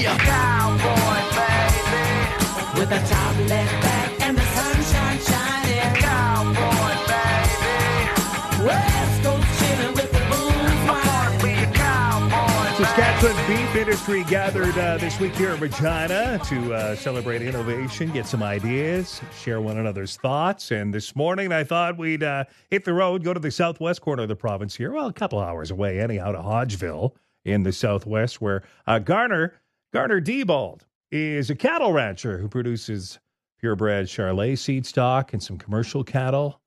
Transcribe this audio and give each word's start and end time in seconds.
be 0.00 0.06
a 0.06 0.16
cowboy, 0.16 1.20
baby. 1.36 2.80
With 2.80 2.90
a 2.90 3.00
top 3.06 3.36
left 3.48 3.82
back 3.82 4.20
and 4.22 4.36
the 4.36 4.42
sunshine 4.42 5.18
shining. 5.18 5.94
Cowboy, 5.96 6.94
baby. 7.10 8.64
West 8.64 9.22
Coast 9.22 9.46
chillin' 9.60 9.94
with 9.94 10.10
the 10.10 11.44
be 11.44 11.52
a 11.52 11.70
cowboy, 11.72 12.82
Saskatchewan 12.82 13.46
beef 13.46 13.76
industry 13.76 14.24
gathered 14.24 14.78
uh, 14.78 14.96
this 14.96 15.20
week 15.20 15.34
here 15.34 15.50
in 15.50 15.60
Regina 15.60 16.40
to 16.46 16.72
uh, 16.72 16.96
celebrate 16.96 17.42
innovation, 17.42 18.10
get 18.10 18.26
some 18.26 18.42
ideas, 18.42 19.20
share 19.38 19.60
one 19.60 19.76
another's 19.76 20.16
thoughts. 20.16 20.70
And 20.70 20.94
this 20.94 21.14
morning, 21.14 21.52
I 21.52 21.62
thought 21.62 21.98
we'd 21.98 22.22
uh, 22.22 22.44
hit 22.70 22.86
the 22.86 22.94
road, 22.94 23.22
go 23.22 23.34
to 23.34 23.40
the 23.40 23.50
southwest 23.50 24.00
corner 24.00 24.22
of 24.22 24.30
the 24.30 24.36
province 24.36 24.76
here. 24.76 24.92
Well, 24.92 25.08
a 25.08 25.12
couple 25.12 25.40
hours 25.40 25.70
away, 25.70 26.00
anyhow, 26.00 26.32
to 26.32 26.38
Hodgeville 26.38 27.12
in 27.44 27.64
the 27.64 27.72
southwest, 27.72 28.40
where 28.40 28.62
uh, 28.86 28.98
Garner 28.98 29.60
Garner 29.92 30.20
Deobald 30.20 30.86
is 31.10 31.50
a 31.50 31.56
cattle 31.56 31.92
rancher 31.92 32.38
who 32.38 32.48
produces 32.48 33.18
purebred 33.58 34.06
Charolais 34.06 34.56
seed 34.56 34.86
stock 34.86 35.32
and 35.32 35.42
some 35.42 35.58
commercial 35.58 36.04
cattle. 36.04 36.60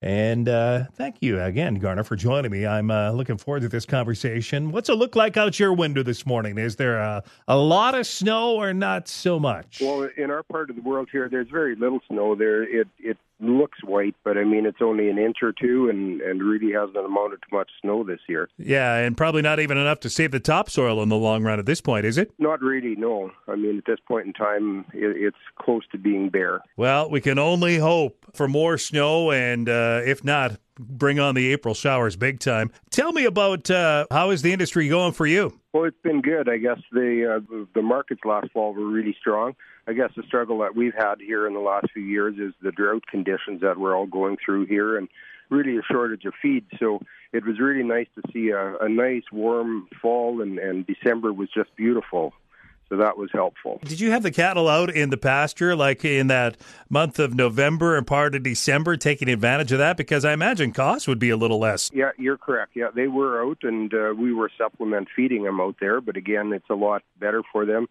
And 0.00 0.48
uh, 0.48 0.86
thank 0.94 1.16
you 1.20 1.38
again, 1.40 1.74
Garner, 1.74 2.02
for 2.02 2.16
joining 2.16 2.50
me. 2.50 2.66
I'm 2.66 2.90
uh, 2.90 3.12
looking 3.12 3.36
forward 3.36 3.60
to 3.60 3.68
this 3.68 3.84
conversation. 3.84 4.72
What's 4.72 4.88
it 4.88 4.94
look 4.94 5.14
like 5.14 5.36
out 5.36 5.60
your 5.60 5.74
window 5.74 6.02
this 6.02 6.24
morning? 6.24 6.56
Is 6.56 6.76
there 6.76 6.98
a, 6.98 7.22
a 7.46 7.56
lot 7.58 7.94
of 7.94 8.06
snow 8.06 8.56
or 8.56 8.72
not 8.72 9.06
so 9.06 9.38
much? 9.38 9.80
Well, 9.80 10.08
in 10.16 10.30
our 10.30 10.42
part 10.42 10.70
of 10.70 10.76
the 10.76 10.82
world 10.82 11.08
here, 11.12 11.28
there's 11.28 11.48
very 11.50 11.76
little 11.76 12.00
snow 12.08 12.34
there. 12.34 12.62
It 12.64 12.88
it 12.98 13.18
looks 13.42 13.82
white, 13.84 14.14
but 14.24 14.38
I 14.38 14.44
mean 14.44 14.66
it's 14.66 14.80
only 14.80 15.08
an 15.10 15.18
inch 15.18 15.38
or 15.42 15.52
two, 15.52 15.88
and 15.88 16.20
and 16.20 16.42
really 16.42 16.72
hasn't 16.72 16.96
amounted 16.96 17.40
to 17.42 17.48
much 17.56 17.70
snow 17.80 18.04
this 18.04 18.20
year. 18.28 18.48
yeah, 18.58 18.96
and 18.96 19.16
probably 19.16 19.42
not 19.42 19.60
even 19.60 19.76
enough 19.76 20.00
to 20.00 20.10
save 20.10 20.30
the 20.30 20.40
topsoil 20.40 21.02
in 21.02 21.08
the 21.08 21.16
long 21.16 21.42
run 21.42 21.58
at 21.58 21.66
this 21.66 21.80
point, 21.80 22.06
is 22.06 22.18
it? 22.18 22.32
Not 22.38 22.60
really, 22.60 22.94
no. 22.96 23.30
I 23.48 23.56
mean 23.56 23.78
at 23.78 23.84
this 23.84 23.98
point 24.06 24.26
in 24.26 24.32
time, 24.32 24.84
it, 24.94 25.16
it's 25.16 25.36
close 25.60 25.82
to 25.92 25.98
being 25.98 26.28
bare. 26.28 26.60
Well, 26.76 27.10
we 27.10 27.20
can 27.20 27.38
only 27.38 27.78
hope 27.78 28.26
for 28.34 28.48
more 28.48 28.78
snow, 28.78 29.30
and 29.32 29.68
uh, 29.68 30.00
if 30.04 30.24
not, 30.24 30.58
bring 30.78 31.20
on 31.20 31.34
the 31.34 31.52
April 31.52 31.74
showers 31.74 32.16
big 32.16 32.40
time. 32.40 32.70
Tell 32.90 33.12
me 33.12 33.24
about 33.24 33.70
uh, 33.70 34.06
how 34.10 34.30
is 34.30 34.42
the 34.42 34.52
industry 34.52 34.88
going 34.88 35.12
for 35.12 35.26
you? 35.26 35.58
Well, 35.72 35.84
it's 35.84 36.00
been 36.02 36.20
good. 36.20 36.48
I 36.48 36.58
guess 36.58 36.78
the 36.92 37.36
uh, 37.36 37.64
the 37.74 37.82
markets 37.82 38.22
last 38.24 38.50
fall 38.52 38.74
were 38.74 38.86
really 38.86 39.16
strong. 39.18 39.54
I 39.86 39.92
guess 39.94 40.10
the 40.16 40.22
struggle 40.22 40.58
that 40.60 40.76
we've 40.76 40.94
had 40.94 41.16
here 41.20 41.46
in 41.46 41.54
the 41.54 41.60
last 41.60 41.86
few 41.92 42.02
years 42.02 42.36
is 42.38 42.54
the 42.62 42.70
drought 42.70 43.04
conditions 43.10 43.62
that 43.62 43.78
we're 43.78 43.96
all 43.96 44.06
going 44.06 44.36
through 44.44 44.66
here, 44.66 44.96
and 44.96 45.08
really 45.50 45.76
a 45.76 45.82
shortage 45.82 46.24
of 46.24 46.34
feed. 46.40 46.64
So 46.78 47.00
it 47.32 47.44
was 47.44 47.58
really 47.58 47.82
nice 47.82 48.06
to 48.14 48.32
see 48.32 48.50
a, 48.50 48.76
a 48.76 48.88
nice 48.88 49.24
warm 49.32 49.88
fall, 50.00 50.40
and, 50.40 50.58
and 50.58 50.86
December 50.86 51.32
was 51.32 51.48
just 51.54 51.74
beautiful. 51.76 52.32
So 52.88 52.98
that 52.98 53.16
was 53.16 53.30
helpful. 53.32 53.80
Did 53.84 54.00
you 54.00 54.10
have 54.10 54.22
the 54.22 54.30
cattle 54.30 54.68
out 54.68 54.94
in 54.94 55.08
the 55.08 55.16
pasture, 55.16 55.74
like 55.74 56.04
in 56.04 56.26
that 56.26 56.58
month 56.90 57.18
of 57.18 57.34
November 57.34 57.96
and 57.96 58.06
part 58.06 58.34
of 58.34 58.42
December, 58.42 58.98
taking 58.98 59.30
advantage 59.30 59.72
of 59.72 59.78
that? 59.78 59.96
Because 59.96 60.26
I 60.26 60.34
imagine 60.34 60.72
costs 60.72 61.08
would 61.08 61.18
be 61.18 61.30
a 61.30 61.36
little 61.36 61.58
less. 61.58 61.90
Yeah, 61.94 62.10
you're 62.18 62.36
correct. 62.36 62.72
Yeah, 62.74 62.88
they 62.94 63.08
were 63.08 63.42
out, 63.42 63.58
and 63.62 63.92
uh, 63.94 64.12
we 64.14 64.34
were 64.34 64.50
supplement 64.58 65.08
feeding 65.16 65.44
them 65.44 65.58
out 65.58 65.76
there. 65.80 66.02
But 66.02 66.18
again, 66.18 66.52
it's 66.52 66.68
a 66.68 66.74
lot 66.74 67.02
better 67.18 67.42
for 67.50 67.64
them 67.64 67.88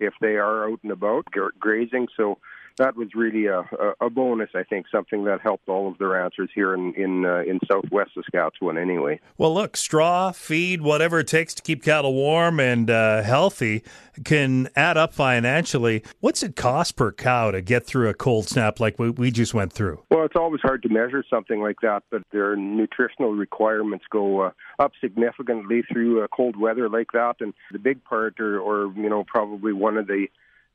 if 0.00 0.14
they 0.20 0.36
are 0.36 0.68
out 0.68 0.80
and 0.82 0.92
about 0.92 1.26
gra- 1.26 1.50
grazing. 1.58 2.08
So 2.16 2.38
that 2.78 2.96
was 2.96 3.08
really 3.14 3.46
a, 3.46 3.64
a, 4.00 4.10
bonus. 4.10 4.50
I 4.54 4.62
think 4.62 4.86
something 4.90 5.24
that 5.24 5.40
helped 5.40 5.68
all 5.68 5.88
of 5.88 5.98
the 5.98 6.06
ranchers 6.06 6.50
here 6.54 6.74
in 6.74 6.94
in 6.94 7.24
uh, 7.24 7.42
in 7.42 7.60
Southwest 7.70 8.12
Saskatchewan. 8.14 8.78
Anyway, 8.78 9.20
Well, 9.38 9.52
look, 9.52 9.76
straw, 9.76 10.32
feed, 10.32 10.82
whatever 10.82 11.20
it 11.20 11.28
takes 11.28 11.54
to 11.54 11.62
keep 11.62 11.82
cattle 11.82 12.14
warm 12.14 12.60
and 12.60 12.90
uh, 12.90 13.22
healthy 13.22 13.82
can 14.24 14.68
add 14.76 14.96
up 14.96 15.12
financially. 15.12 16.02
What's 16.20 16.42
it 16.42 16.56
cost 16.56 16.96
per 16.96 17.12
cow 17.12 17.50
to 17.50 17.60
get 17.60 17.84
through 17.84 18.08
a 18.08 18.14
cold 18.14 18.48
snap 18.48 18.78
like 18.78 18.98
we, 18.98 19.10
we 19.10 19.30
just 19.30 19.54
went 19.54 19.72
through? 19.72 20.02
well, 20.24 20.24
it's 20.24 20.36
always 20.36 20.62
hard 20.62 20.82
to 20.82 20.88
measure 20.88 21.22
something 21.28 21.60
like 21.60 21.80
that, 21.82 22.02
but 22.10 22.22
their 22.32 22.56
nutritional 22.56 23.32
requirements 23.32 24.06
go 24.10 24.40
uh, 24.40 24.50
up 24.78 24.92
significantly 25.00 25.82
through 25.92 26.24
uh, 26.24 26.28
cold 26.28 26.56
weather 26.56 26.88
like 26.88 27.08
that. 27.12 27.36
And 27.40 27.52
the 27.72 27.78
big 27.78 28.02
part, 28.04 28.40
or, 28.40 28.58
or 28.58 28.92
you 28.94 29.10
know, 29.10 29.24
probably 29.24 29.74
one 29.74 29.98
of 29.98 30.06
the 30.06 30.28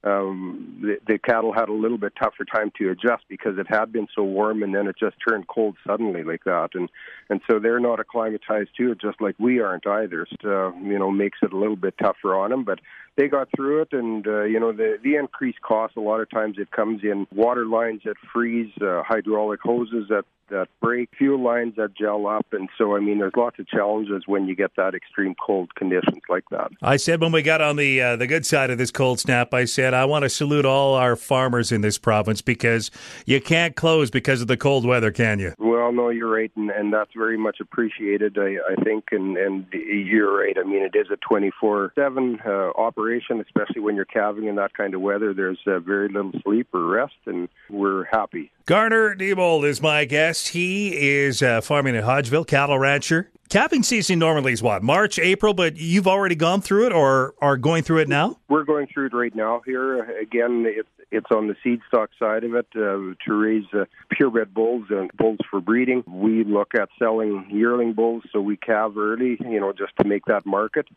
um, 0.03 0.79
the, 0.81 0.97
the 1.07 1.19
cattle 1.19 1.51
had 1.53 1.67
a 1.67 1.73
little 1.73 1.97
bit 1.97 2.13
tougher 2.21 2.45
time 2.45 2.71
to 2.77 2.89
adjust 2.89 3.23
because 3.27 3.57
it 3.57 3.67
had 3.67 3.91
been 3.91 4.07
so 4.15 4.23
warm 4.23 4.63
and 4.63 4.73
then 4.73 4.87
it 4.87 4.95
just 4.97 5.17
turned 5.27 5.47
cold 5.47 5.75
suddenly 5.85 6.23
like 6.23 6.45
that. 6.45 6.69
And 6.73 6.89
and 7.29 7.41
so 7.49 7.59
they're 7.59 7.81
not 7.81 7.99
acclimatized 7.99 8.69
to 8.77 8.91
it 8.91 9.01
just 9.01 9.21
like 9.21 9.35
we 9.39 9.59
aren't 9.59 9.85
either. 9.85 10.25
So, 10.41 10.73
you 10.81 10.97
know 10.97 11.11
makes 11.11 11.39
it 11.41 11.51
a 11.51 11.57
little 11.57 11.75
bit 11.75 11.95
tougher 11.97 12.35
on 12.35 12.51
them 12.51 12.63
but 12.63 12.79
they 13.19 13.27
got 13.27 13.49
through 13.53 13.81
it 13.81 13.89
and 13.91 14.25
uh, 14.25 14.43
you 14.43 14.59
know 14.59 14.71
the 14.71 14.97
the 15.03 15.15
increased 15.15 15.61
cost 15.61 15.97
a 15.97 15.99
lot 15.99 16.21
of 16.21 16.29
times 16.29 16.55
it 16.57 16.71
comes 16.71 17.01
in 17.03 17.27
water 17.35 17.65
lines 17.65 18.01
that 18.05 18.15
freeze 18.33 18.71
uh, 18.81 19.03
hydraulic 19.03 19.59
hoses 19.61 20.07
that 20.07 20.23
that 20.49 20.67
break 20.81 21.09
fuel 21.15 21.39
lines 21.39 21.75
that 21.75 21.93
gel 21.93 22.25
up 22.25 22.45
and 22.53 22.69
so 22.77 22.95
i 22.95 22.99
mean 22.99 23.19
there's 23.19 23.33
lots 23.35 23.59
of 23.59 23.67
challenges 23.67 24.23
when 24.25 24.47
you 24.47 24.55
get 24.55 24.71
that 24.77 24.95
extreme 24.95 25.35
cold 25.45 25.75
conditions 25.75 26.21
like 26.29 26.45
that 26.49 26.71
I 26.81 26.97
said 26.97 27.21
when 27.21 27.31
we 27.31 27.41
got 27.41 27.61
on 27.61 27.75
the 27.75 28.01
uh, 28.01 28.15
the 28.15 28.27
good 28.27 28.45
side 28.45 28.69
of 28.69 28.77
this 28.77 28.91
cold 28.91 29.19
snap, 29.19 29.53
I 29.53 29.65
said 29.65 29.93
I 29.93 30.05
want 30.05 30.23
to 30.23 30.29
salute 30.29 30.65
all 30.65 30.95
our 30.95 31.15
farmers 31.15 31.71
in 31.71 31.81
this 31.81 31.97
province 31.97 32.41
because 32.41 32.89
you 33.25 33.41
can't 33.41 33.75
close 33.75 34.09
because 34.09 34.41
of 34.41 34.47
the 34.47 34.57
cold 34.57 34.85
weather, 34.85 35.11
can 35.11 35.39
you? 35.39 35.53
Well, 35.57 35.91
no, 35.91 36.09
you're 36.09 36.31
right, 36.31 36.51
and, 36.55 36.69
and 36.69 36.93
that's 36.93 37.11
very 37.15 37.37
much 37.37 37.59
appreciated. 37.59 38.37
I, 38.37 38.57
I 38.71 38.75
think, 38.83 39.05
and 39.11 39.37
and 39.37 39.65
you're 39.73 40.37
right. 40.37 40.55
I 40.57 40.63
mean, 40.63 40.83
it 40.83 40.95
is 40.95 41.07
a 41.11 41.17
24/7 41.17 42.45
uh, 42.45 42.71
operation, 43.09 43.41
especially 43.41 43.81
when 43.81 43.95
you're 43.95 44.05
calving 44.05 44.45
in 44.45 44.55
that 44.55 44.73
kind 44.73 44.93
of 44.93 45.01
weather. 45.01 45.33
There's 45.33 45.59
uh, 45.65 45.79
very 45.79 46.09
little 46.09 46.31
sleep 46.43 46.67
or 46.73 46.85
rest, 46.85 47.15
and 47.25 47.49
we're 47.69 48.05
happy. 48.05 48.51
Garner 48.65 49.15
Deobald 49.15 49.65
is 49.65 49.81
my 49.81 50.05
guest. 50.05 50.49
He 50.49 50.95
is 50.95 51.41
uh, 51.41 51.61
farming 51.61 51.95
in 51.95 52.03
Hodgeville, 52.03 52.45
cattle 52.45 52.77
rancher. 52.77 53.29
Calving 53.49 53.81
season 53.81 54.19
normally 54.19 54.53
is 54.53 54.61
what 54.61 54.83
March, 54.83 55.17
April, 55.17 55.55
but 55.55 55.75
you've 55.75 56.07
already 56.07 56.35
gone 56.35 56.61
through 56.61 56.85
it 56.85 56.93
or 56.93 57.33
are 57.41 57.57
going 57.57 57.81
through 57.81 57.97
it 57.97 58.07
now. 58.07 58.37
We're 58.47 58.63
going 58.63 58.85
through 58.93 59.07
it 59.07 59.13
right 59.13 59.33
now 59.33 59.63
here. 59.65 60.03
Again, 60.19 60.65
it's 60.67 60.87
it's 61.11 61.31
on 61.31 61.47
the 61.47 61.55
seed 61.63 61.79
stock 61.87 62.11
side 62.19 62.43
of 62.43 62.53
it 62.53 62.67
uh, 62.75 63.15
to 63.25 63.33
raise 63.33 63.65
uh, 63.73 63.85
purebred 64.11 64.53
bulls 64.53 64.85
and 64.91 65.09
bulls 65.17 65.39
for 65.49 65.59
breeding. 65.59 66.03
We 66.07 66.43
look 66.43 66.75
at 66.75 66.89
selling 66.99 67.47
yearling 67.49 67.93
bulls, 67.93 68.21
so 68.31 68.39
we 68.39 68.55
calve 68.57 68.95
early, 68.95 69.35
you 69.39 69.59
know, 69.59 69.73
just 69.73 69.93
to 69.99 70.07
make 70.07 70.25
that 70.25 70.45
market. 70.45 70.87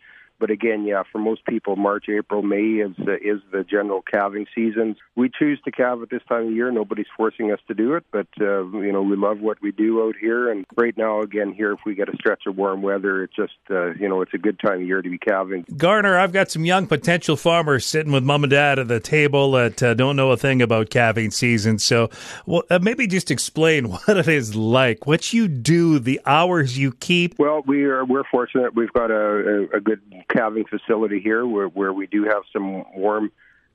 But 0.43 0.51
again, 0.51 0.85
yeah, 0.85 1.05
for 1.13 1.19
most 1.19 1.45
people, 1.45 1.77
March, 1.77 2.09
April, 2.09 2.43
May 2.43 2.83
is 2.83 2.97
uh, 2.99 3.13
is 3.13 3.41
the 3.53 3.63
general 3.63 4.03
calving 4.03 4.47
season. 4.53 4.97
We 5.15 5.31
choose 5.31 5.61
to 5.65 5.71
calve 5.71 6.03
at 6.03 6.11
this 6.11 6.23
time 6.29 6.49
of 6.49 6.53
year. 6.53 6.73
Nobody's 6.73 7.07
forcing 7.17 7.53
us 7.53 7.61
to 7.69 7.75
do 7.75 7.95
it, 7.95 8.05
but 8.11 8.27
uh, 8.41 8.65
you 8.81 8.91
know 8.91 9.03
we 9.03 9.15
love 9.15 9.39
what 9.39 9.63
we 9.63 9.71
do 9.71 10.03
out 10.03 10.17
here. 10.21 10.51
And 10.51 10.67
right 10.75 10.99
now, 10.99 11.21
again, 11.21 11.53
here 11.53 11.71
if 11.71 11.79
we 11.87 11.95
get 11.95 12.09
a 12.09 12.17
stretch 12.17 12.43
of 12.49 12.57
warm 12.57 12.83
weather, 12.83 13.23
it's 13.23 13.37
just 13.37 13.53
uh, 13.71 13.95
you 13.95 14.09
know 14.09 14.21
it's 14.21 14.35
a 14.35 14.39
good 14.39 14.59
time 14.59 14.81
of 14.81 14.83
year 14.83 15.01
to 15.01 15.09
be 15.09 15.17
calving. 15.17 15.65
Garner, 15.77 16.19
I've 16.19 16.33
got 16.33 16.51
some 16.51 16.65
young 16.65 16.89
potential 16.89 17.37
farmers 17.37 17.87
sitting 17.87 18.11
with 18.11 18.25
mom 18.25 18.43
and 18.43 18.51
dad 18.51 18.81
at 18.81 18.89
the 18.89 18.99
table 18.99 19.53
that 19.53 19.81
uh, 19.81 19.95
don't 19.95 20.17
know 20.17 20.33
a 20.33 20.37
thing 20.37 20.61
about 20.61 20.91
calving 20.91 21.31
season. 21.31 21.79
So 21.79 22.11
well, 22.47 22.65
uh, 22.69 22.81
maybe 22.83 23.07
just 23.07 23.31
explain 23.31 23.91
what 23.93 24.09
it 24.09 24.27
is 24.27 24.57
like, 24.57 25.07
what 25.07 25.33
you 25.33 25.47
do, 25.47 26.01
the 26.01 26.21
hours 26.27 26.77
you 26.77 26.91
keep. 26.91 27.39
Well, 27.39 27.63
we 27.65 27.85
are 27.85 28.05
we're 28.05 28.25
fortunate. 28.29 28.75
We've 28.75 28.93
got 28.93 29.13
a, 29.13 29.69
a, 29.73 29.77
a 29.77 29.81
good 29.81 30.01
calving 30.33 30.65
facility 30.65 31.21
here 31.21 31.47
where 31.47 31.69
where 31.69 31.93
we 31.93 32.07
do 32.07 32.25
have 32.25 32.43
some 32.53 32.85
warm 32.95 33.31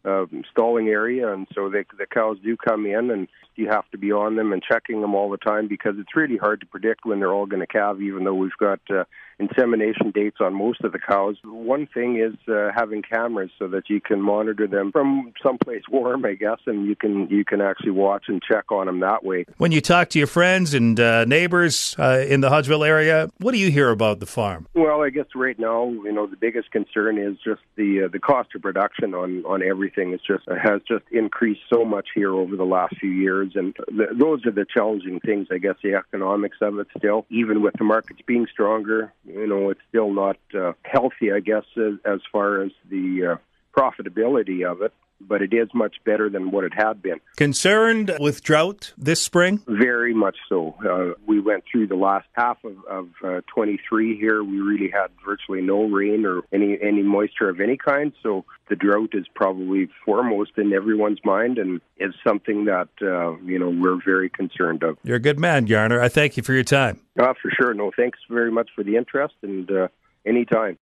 uh, 0.06 0.26
stalling 0.52 0.88
area, 0.88 1.32
and 1.34 1.48
so 1.54 1.70
they, 1.70 1.84
the 1.98 2.06
cows 2.06 2.38
do 2.44 2.56
come 2.56 2.86
in, 2.86 3.12
and 3.12 3.28
you 3.56 3.68
have 3.68 3.90
to 3.92 3.98
be 3.98 4.12
on 4.12 4.36
them 4.36 4.54
and 4.54 4.64
checking 4.64 5.02
them 5.02 5.14
all 5.14 5.30
the 5.30 5.38
time 5.38 5.68
because 5.68 5.96
it's 5.98 6.16
really 6.16 6.38
hard 6.38 6.62
to 6.62 6.66
predict 6.66 7.06
when 7.06 7.20
they're 7.20 7.34
all 7.34 7.46
going 7.46 7.60
to 7.60 7.68
calve, 7.68 8.02
even 8.02 8.24
though 8.24 8.34
we've 8.34 8.52
got 8.60 8.80
uh, 8.90 9.04
insemination 9.40 10.12
dates 10.12 10.38
on 10.40 10.54
most 10.54 10.82
of 10.84 10.92
the 10.92 11.00
cows. 11.00 11.38
One 11.44 11.88
thing 11.88 12.18
is 12.18 12.36
uh, 12.48 12.72
having 12.76 13.02
cameras 13.02 13.52
so 13.60 13.68
that 13.68 13.90
you 13.90 14.02
can 14.02 14.22
monitor 14.22 14.68
them 14.68 14.92
from 14.92 15.34
someplace 15.42 15.84
warm, 15.92 16.26
I 16.26 16.34
guess, 16.34 16.60
and 16.66 16.88
you 16.88 16.96
can 16.96 17.28
you 17.30 17.46
can 17.46 17.62
actually 17.62 17.92
watch 17.92 18.26
and 18.28 18.42
check 18.42 18.72
on 18.72 18.88
them 18.88 19.00
that 19.02 19.24
way. 19.24 19.46
When 19.58 19.72
you 19.72 19.82
talk 19.82 20.10
to 20.10 20.18
your 20.18 20.28
friends 20.28 20.74
and 20.74 21.00
uh, 21.00 21.26
neighbors 21.26 21.96
uh, 22.00 22.26
in 22.28 22.42
the 22.42 22.50
Hodgeville 22.50 22.86
area, 22.88 23.30
what 23.38 23.52
do 23.52 23.58
you 23.58 23.72
hear 23.72 23.90
about 23.90 24.20
the 24.20 24.26
farm? 24.26 24.68
Well, 24.74 25.02
I 25.02 25.10
guess 25.10 25.28
right 25.36 25.58
now, 25.60 25.88
you 25.88 26.12
know, 26.12 26.28
the 26.28 26.38
biggest 26.38 26.72
concern 26.72 27.18
is 27.18 27.38
just 27.44 27.62
the 27.76 28.04
uh, 28.06 28.08
the 28.12 28.20
cost 28.20 28.56
of 28.56 28.62
production 28.62 29.14
on 29.14 29.44
on 29.46 29.62
everything. 29.64 30.14
It's 30.14 30.26
just 30.26 30.44
has 30.48 30.82
just 30.88 31.04
increased 31.12 31.62
so 31.72 31.86
much 31.86 32.08
here 32.16 32.34
over 32.34 32.56
the 32.56 32.66
last 32.66 32.98
few 33.00 33.12
years, 33.12 33.52
and 33.56 33.76
th- 33.90 34.10
those 34.18 34.46
are 34.46 34.52
the 34.52 34.66
challenging 34.66 35.20
things. 35.20 35.48
I 35.52 35.58
guess 35.58 35.76
the 35.84 35.96
economics 35.96 36.58
of 36.62 36.80
it 36.80 36.88
still, 36.98 37.26
even 37.30 37.62
with 37.62 37.76
the 37.78 37.84
markets 37.84 38.20
being 38.26 38.48
stronger, 38.52 39.14
you 39.28 39.48
know, 39.48 39.70
it's 39.70 39.82
still 39.90 40.12
not 40.12 40.38
uh, 40.58 40.74
healthy. 40.84 41.32
I 41.32 41.40
guess 41.40 41.66
as, 41.78 41.94
as 42.06 42.20
far 42.32 42.62
as 42.62 42.72
the 42.90 43.34
uh, 43.34 43.36
profitability 43.78 44.70
of 44.70 44.82
it, 44.82 44.94
but 45.20 45.42
it 45.42 45.54
is 45.54 45.68
much 45.74 45.96
better 46.06 46.30
than 46.30 46.52
what 46.52 46.64
it 46.64 46.74
had 46.76 47.02
been. 47.02 47.20
Concerned 47.36 48.16
with 48.20 48.44
drought 48.44 48.94
this 48.98 49.22
spring? 49.22 49.62
Very 49.68 50.14
much 50.14 50.38
so. 50.48 50.76
Uh, 50.88 51.20
we 51.26 51.40
went 51.40 51.64
through 51.72 51.88
the 51.88 51.96
last 51.96 52.28
half 52.34 52.58
of, 52.64 52.78
of 52.90 53.10
uh, 53.24 53.42
23 53.54 54.18
here. 54.18 54.44
We 54.44 54.60
really 54.60 54.90
had 54.92 55.08
virtually 55.26 55.62
no 55.62 55.84
rain 55.84 56.26
or 56.26 56.42
any 56.52 56.78
any 56.82 57.04
moisture 57.04 57.50
of 57.50 57.60
any 57.60 57.78
kind. 57.78 58.14
So 58.22 58.46
the 58.70 58.76
drought 58.76 59.12
is 59.14 59.26
probably 59.34 59.90
foremost 60.06 60.52
in 60.58 60.74
everyone's 60.74 61.20
mind, 61.24 61.58
and 61.58 61.82
is 61.98 62.14
something 62.26 62.66
that 62.66 62.90
uh, 63.02 63.38
you 63.44 63.60
know 63.60 63.70
we're 63.70 64.02
very 64.04 64.30
concerned 64.30 64.84
of. 64.84 64.98
You're 65.04 65.18
a 65.18 65.22
good 65.22 65.40
man, 65.40 65.66
Garner. 65.66 66.02
I 66.02 66.10
thank 66.10 66.38
you 66.38 66.44
for 66.44 66.54
your 66.54 66.64
time. 66.64 67.00
Uh, 67.20 67.34
for 67.42 67.52
sure. 67.60 67.74
No, 67.74 67.92
thanks 67.96 68.20
very 68.30 68.52
much 68.52 68.70
for 68.76 68.84
the 68.84 68.96
interest, 68.98 69.36
and 69.42 69.70
uh, 69.72 69.88
anytime. 70.26 70.78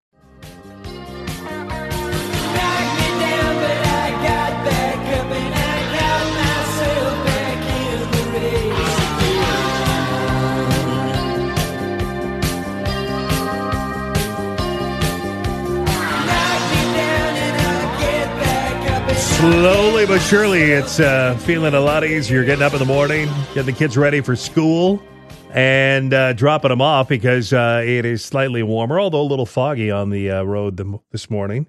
Slowly 19.44 20.06
but 20.06 20.20
surely, 20.20 20.72
it's 20.72 20.98
uh, 20.98 21.36
feeling 21.40 21.74
a 21.74 21.80
lot 21.80 22.02
easier 22.02 22.44
getting 22.44 22.62
up 22.62 22.72
in 22.72 22.78
the 22.78 22.86
morning, 22.86 23.28
getting 23.48 23.66
the 23.66 23.72
kids 23.72 23.94
ready 23.94 24.22
for 24.22 24.34
school, 24.34 25.02
and 25.50 26.14
uh, 26.14 26.32
dropping 26.32 26.70
them 26.70 26.80
off 26.80 27.10
because 27.10 27.52
uh, 27.52 27.82
it 27.84 28.06
is 28.06 28.24
slightly 28.24 28.62
warmer, 28.62 28.98
although 28.98 29.20
a 29.20 29.22
little 29.22 29.44
foggy 29.44 29.90
on 29.90 30.08
the 30.08 30.30
uh, 30.30 30.42
road 30.44 30.78
the, 30.78 30.98
this 31.12 31.28
morning. 31.28 31.66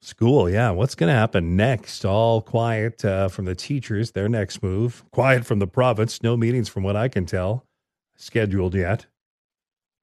School, 0.00 0.48
yeah. 0.48 0.70
What's 0.70 0.94
going 0.94 1.08
to 1.12 1.14
happen 1.14 1.56
next? 1.56 2.06
All 2.06 2.40
quiet 2.40 3.04
uh, 3.04 3.28
from 3.28 3.44
the 3.44 3.54
teachers, 3.54 4.12
their 4.12 4.30
next 4.30 4.62
move. 4.62 5.04
Quiet 5.10 5.44
from 5.44 5.58
the 5.58 5.66
province. 5.66 6.22
No 6.22 6.38
meetings, 6.38 6.70
from 6.70 6.84
what 6.84 6.96
I 6.96 7.08
can 7.08 7.26
tell, 7.26 7.66
scheduled 8.16 8.74
yet. 8.74 9.04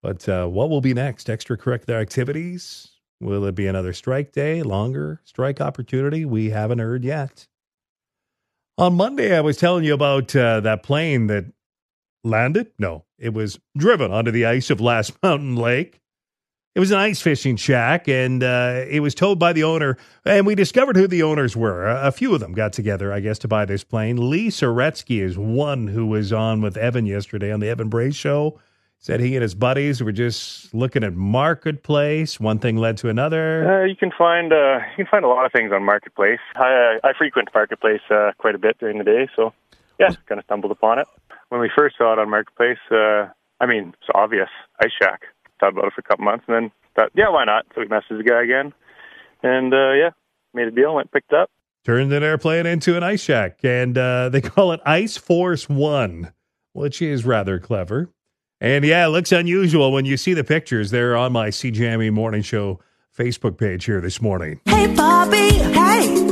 But 0.04 0.30
uh, 0.30 0.46
what 0.46 0.70
will 0.70 0.82
be 0.82 0.94
next? 0.94 1.26
Extracurricular 1.26 2.00
activities? 2.00 2.91
Will 3.22 3.46
it 3.46 3.54
be 3.54 3.68
another 3.68 3.94
strike 3.94 4.32
day, 4.32 4.64
longer 4.64 5.22
strike 5.24 5.62
opportunity? 5.62 6.26
We 6.26 6.50
haven't 6.50 6.80
heard 6.80 7.04
yet. 7.04 7.48
On 8.80 8.96
Monday, 8.96 9.38
I 9.38 9.42
was 9.42 9.58
telling 9.58 9.84
you 9.84 9.94
about 9.94 10.36
uh, 10.36 10.60
that 10.62 10.82
plane 10.82 11.28
that 11.28 11.46
landed. 12.24 12.72
No, 12.80 13.06
it 13.20 13.34
was 13.34 13.60
driven 13.78 14.12
onto 14.12 14.32
the 14.32 14.48
ice 14.48 14.72
of 14.72 14.82
Last 14.82 15.14
Mountain 15.24 15.56
Lake. 15.56 16.00
It 16.74 16.80
was 16.80 16.90
an 16.90 16.98
ice 16.98 17.22
fishing 17.22 17.58
shack, 17.58 18.08
and 18.08 18.42
uh, 18.42 18.86
it 18.88 19.02
was 19.02 19.14
towed 19.14 19.38
by 19.38 19.54
the 19.54 19.66
owner. 19.66 19.98
And 20.26 20.48
we 20.48 20.56
discovered 20.56 20.96
who 20.96 21.06
the 21.06 21.22
owners 21.22 21.56
were. 21.56 21.86
A 21.86 22.12
few 22.12 22.34
of 22.34 22.40
them 22.40 22.54
got 22.54 22.74
together, 22.74 23.14
I 23.14 23.20
guess, 23.20 23.38
to 23.40 23.48
buy 23.48 23.66
this 23.66 23.84
plane. 23.84 24.30
Lee 24.30 24.48
Soretsky 24.48 25.22
is 25.22 25.38
one 25.38 25.88
who 25.88 26.08
was 26.08 26.32
on 26.32 26.62
with 26.62 26.78
Evan 26.78 27.06
yesterday 27.06 27.52
on 27.52 27.60
the 27.60 27.68
Evan 27.68 27.90
Bray 27.90 28.12
show. 28.12 28.58
Said 29.04 29.20
he 29.20 29.36
and 29.36 29.42
his 29.42 29.56
buddies 29.56 30.04
were 30.04 30.12
just 30.12 30.76
looking 30.76 31.04
at 31.04 31.16
marketplace. 31.16 32.40
One 32.40 32.60
thing 32.60 32.78
led 32.78 32.98
to 32.98 33.10
another. 33.10 33.82
Uh, 33.82 33.86
you 33.86 33.96
can 33.96 34.12
find 34.16 34.54
uh, 34.54 34.78
you 34.92 35.04
can 35.04 35.08
find 35.10 35.26
a 35.26 35.28
lot 35.28 35.44
of 35.44 35.52
things 35.52 35.72
on 35.74 35.84
Marketplace. 35.84 36.40
I, 36.56 37.00
uh, 37.02 37.08
I 37.08 37.14
frequent 37.18 37.50
Marketplace 37.52 38.02
uh, 38.12 38.34
quite 38.38 38.54
a 38.54 38.60
bit 38.60 38.78
during 38.78 39.00
the 39.00 39.04
day, 39.04 39.28
so 39.36 39.54
yeah, 40.00 40.10
kind 40.28 40.38
of 40.38 40.46
stumbled 40.46 40.72
upon 40.72 41.00
it. 41.00 41.08
When 41.50 41.60
we 41.60 41.72
first 41.76 41.98
saw 41.98 42.14
it 42.14 42.20
on 42.20 42.30
Marketplace, 42.30 42.78
uh, 42.92 43.26
I 43.60 43.66
mean, 43.66 43.96
it's 44.00 44.10
obvious. 44.14 44.50
Ice 44.80 44.92
Shack. 45.02 45.22
Thought 45.60 45.74
about 45.74 45.86
it 45.86 45.94
for 45.94 46.02
a 46.02 46.04
couple 46.04 46.26
months, 46.26 46.46
and 46.48 46.56
then 46.56 46.72
thought, 46.96 47.10
yeah, 47.16 47.30
why 47.30 47.44
not? 47.44 47.66
So 47.74 47.82
we 47.82 47.88
messaged 47.88 48.20
the 48.20 48.24
guy 48.24 48.44
again, 48.44 48.72
and 49.42 49.74
uh, 49.74 49.94
yeah, 49.94 50.12
made 50.54 50.68
a 50.68 50.72
deal, 50.72 50.94
went 50.94 51.12
picked 51.12 51.34
up. 51.34 51.50
turned 51.84 52.14
an 52.14 52.22
airplane 52.22 52.68
into 52.68 52.96
an 52.98 53.02
ice 53.02 53.22
shack, 53.22 53.62
and 53.64 53.98
uh, 53.98 54.30
they 54.30 54.42
call 54.42 54.74
it 54.74 54.80
Ice 54.86 55.18
Force 55.18 55.68
One, 55.68 56.34
which 56.74 57.02
is 57.02 57.26
rather 57.26 57.60
clever. 57.60 58.12
And 58.62 58.86
yeah, 58.86 59.08
it 59.08 59.10
looks 59.10 59.32
unusual 59.32 59.92
when 59.92 60.06
you 60.06 60.18
see 60.18 60.36
the 60.36 60.44
pictures. 60.44 60.92
They're 60.92 61.18
on 61.18 61.32
my 61.32 61.50
CJME 61.50 62.14
Morning 62.14 62.44
Show 62.44 62.80
Facebook 63.18 63.58
page 63.58 63.86
here 63.86 64.00
this 64.00 64.22
morning. 64.22 64.62
Hey, 64.66 64.86
Bobby. 64.94 65.50
Hey. 65.50 66.28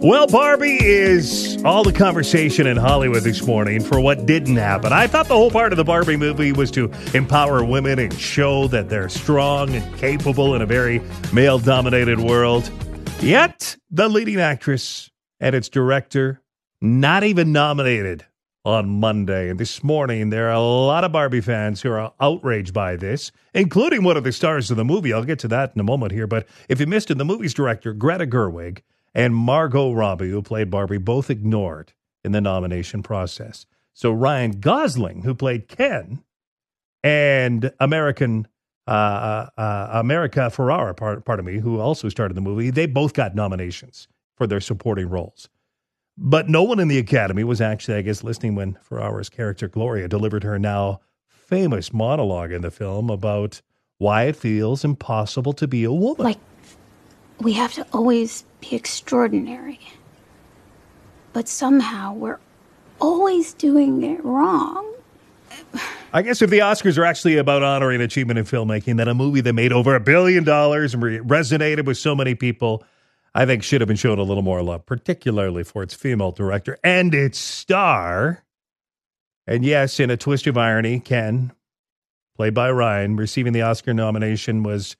Well, 0.00 0.28
Barbie 0.28 0.78
is 0.80 1.60
all 1.64 1.82
the 1.82 1.92
conversation 1.92 2.68
in 2.68 2.76
Hollywood 2.76 3.24
this 3.24 3.44
morning 3.44 3.82
for 3.82 4.00
what 4.00 4.24
didn't 4.26 4.54
happen. 4.54 4.92
I 4.92 5.08
thought 5.08 5.26
the 5.26 5.34
whole 5.34 5.50
part 5.50 5.72
of 5.72 5.76
the 5.76 5.84
Barbie 5.84 6.16
movie 6.16 6.52
was 6.52 6.70
to 6.70 6.92
empower 7.12 7.64
women 7.64 7.98
and 7.98 8.14
show 8.14 8.68
that 8.68 8.88
they're 8.88 9.08
strong 9.08 9.74
and 9.74 9.98
capable 9.98 10.54
in 10.54 10.62
a 10.62 10.66
very 10.66 11.02
male 11.32 11.58
dominated 11.58 12.20
world. 12.20 12.70
Yet, 13.20 13.76
the 13.90 14.08
leading 14.08 14.38
actress 14.38 15.10
and 15.40 15.56
its 15.56 15.68
director 15.68 16.40
not 16.80 17.24
even 17.24 17.50
nominated 17.50 18.24
on 18.68 19.00
Monday. 19.00 19.48
And 19.48 19.58
this 19.58 19.82
morning, 19.82 20.28
there 20.28 20.48
are 20.48 20.52
a 20.52 20.60
lot 20.60 21.02
of 21.02 21.10
Barbie 21.10 21.40
fans 21.40 21.80
who 21.80 21.90
are 21.90 22.12
outraged 22.20 22.74
by 22.74 22.96
this, 22.96 23.32
including 23.54 24.04
one 24.04 24.18
of 24.18 24.24
the 24.24 24.32
stars 24.32 24.70
of 24.70 24.76
the 24.76 24.84
movie. 24.84 25.12
I'll 25.12 25.24
get 25.24 25.38
to 25.40 25.48
that 25.48 25.72
in 25.74 25.80
a 25.80 25.84
moment 25.84 26.12
here. 26.12 26.26
But 26.26 26.46
if 26.68 26.78
you 26.78 26.86
missed 26.86 27.10
it, 27.10 27.16
the 27.16 27.24
movie's 27.24 27.54
director, 27.54 27.94
Greta 27.94 28.26
Gerwig, 28.26 28.82
and 29.14 29.34
Margot 29.34 29.92
Robbie, 29.92 30.30
who 30.30 30.42
played 30.42 30.70
Barbie, 30.70 30.98
both 30.98 31.30
ignored 31.30 31.94
in 32.22 32.32
the 32.32 32.42
nomination 32.42 33.02
process. 33.02 33.64
So 33.94 34.12
Ryan 34.12 34.60
Gosling, 34.60 35.22
who 35.22 35.34
played 35.34 35.68
Ken, 35.68 36.22
and 37.02 37.72
American 37.80 38.46
uh, 38.86 39.48
uh, 39.56 39.88
America 39.92 40.50
Ferrera, 40.54 40.96
part, 40.96 41.24
pardon 41.24 41.44
me, 41.44 41.58
who 41.58 41.78
also 41.78 42.08
started 42.08 42.34
the 42.34 42.40
movie, 42.40 42.70
they 42.70 42.86
both 42.86 43.12
got 43.12 43.34
nominations 43.34 44.08
for 44.36 44.46
their 44.46 44.60
supporting 44.60 45.08
roles. 45.08 45.48
But 46.20 46.48
no 46.48 46.64
one 46.64 46.80
in 46.80 46.88
the 46.88 46.98
Academy 46.98 47.44
was 47.44 47.60
actually, 47.60 47.96
I 47.96 48.02
guess, 48.02 48.24
listening 48.24 48.56
when 48.56 48.76
Ferrera's 48.82 49.28
character 49.28 49.68
Gloria 49.68 50.08
delivered 50.08 50.42
her 50.42 50.58
now 50.58 51.00
famous 51.28 51.92
monologue 51.92 52.50
in 52.50 52.62
the 52.62 52.72
film 52.72 53.08
about 53.08 53.62
why 53.98 54.24
it 54.24 54.36
feels 54.36 54.84
impossible 54.84 55.52
to 55.54 55.68
be 55.68 55.84
a 55.84 55.92
woman. 55.92 56.24
Like, 56.24 56.38
we 57.40 57.52
have 57.52 57.72
to 57.74 57.86
always 57.92 58.44
be 58.60 58.74
extraordinary. 58.74 59.80
But 61.32 61.48
somehow 61.48 62.14
we're 62.14 62.40
always 63.00 63.54
doing 63.54 64.02
it 64.02 64.24
wrong. 64.24 64.92
I 66.12 66.22
guess 66.22 66.42
if 66.42 66.50
the 66.50 66.58
Oscars 66.60 66.98
are 66.98 67.04
actually 67.04 67.36
about 67.36 67.62
honoring 67.62 68.00
achievement 68.00 68.38
in 68.38 68.44
filmmaking, 68.44 68.96
then 68.96 69.08
a 69.08 69.14
movie 69.14 69.40
that 69.42 69.52
made 69.52 69.72
over 69.72 69.94
a 69.94 70.00
billion 70.00 70.42
dollars 70.42 70.94
and 70.94 71.02
re- 71.02 71.18
resonated 71.18 71.84
with 71.84 71.98
so 71.98 72.14
many 72.14 72.34
people, 72.34 72.82
I 73.34 73.46
think 73.46 73.62
should 73.62 73.80
have 73.80 73.88
been 73.88 73.96
shown 73.96 74.18
a 74.18 74.22
little 74.22 74.42
more 74.42 74.62
love, 74.62 74.86
particularly 74.86 75.64
for 75.64 75.82
its 75.82 75.94
female 75.94 76.32
director 76.32 76.78
and 76.82 77.14
its 77.14 77.38
star. 77.38 78.44
And 79.46 79.64
yes, 79.64 80.00
in 80.00 80.10
a 80.10 80.16
twist 80.16 80.46
of 80.46 80.58
irony, 80.58 81.00
Ken, 81.00 81.52
played 82.36 82.54
by 82.54 82.70
Ryan, 82.70 83.16
receiving 83.16 83.52
the 83.52 83.62
Oscar 83.62 83.94
nomination 83.94 84.62
was 84.62 84.96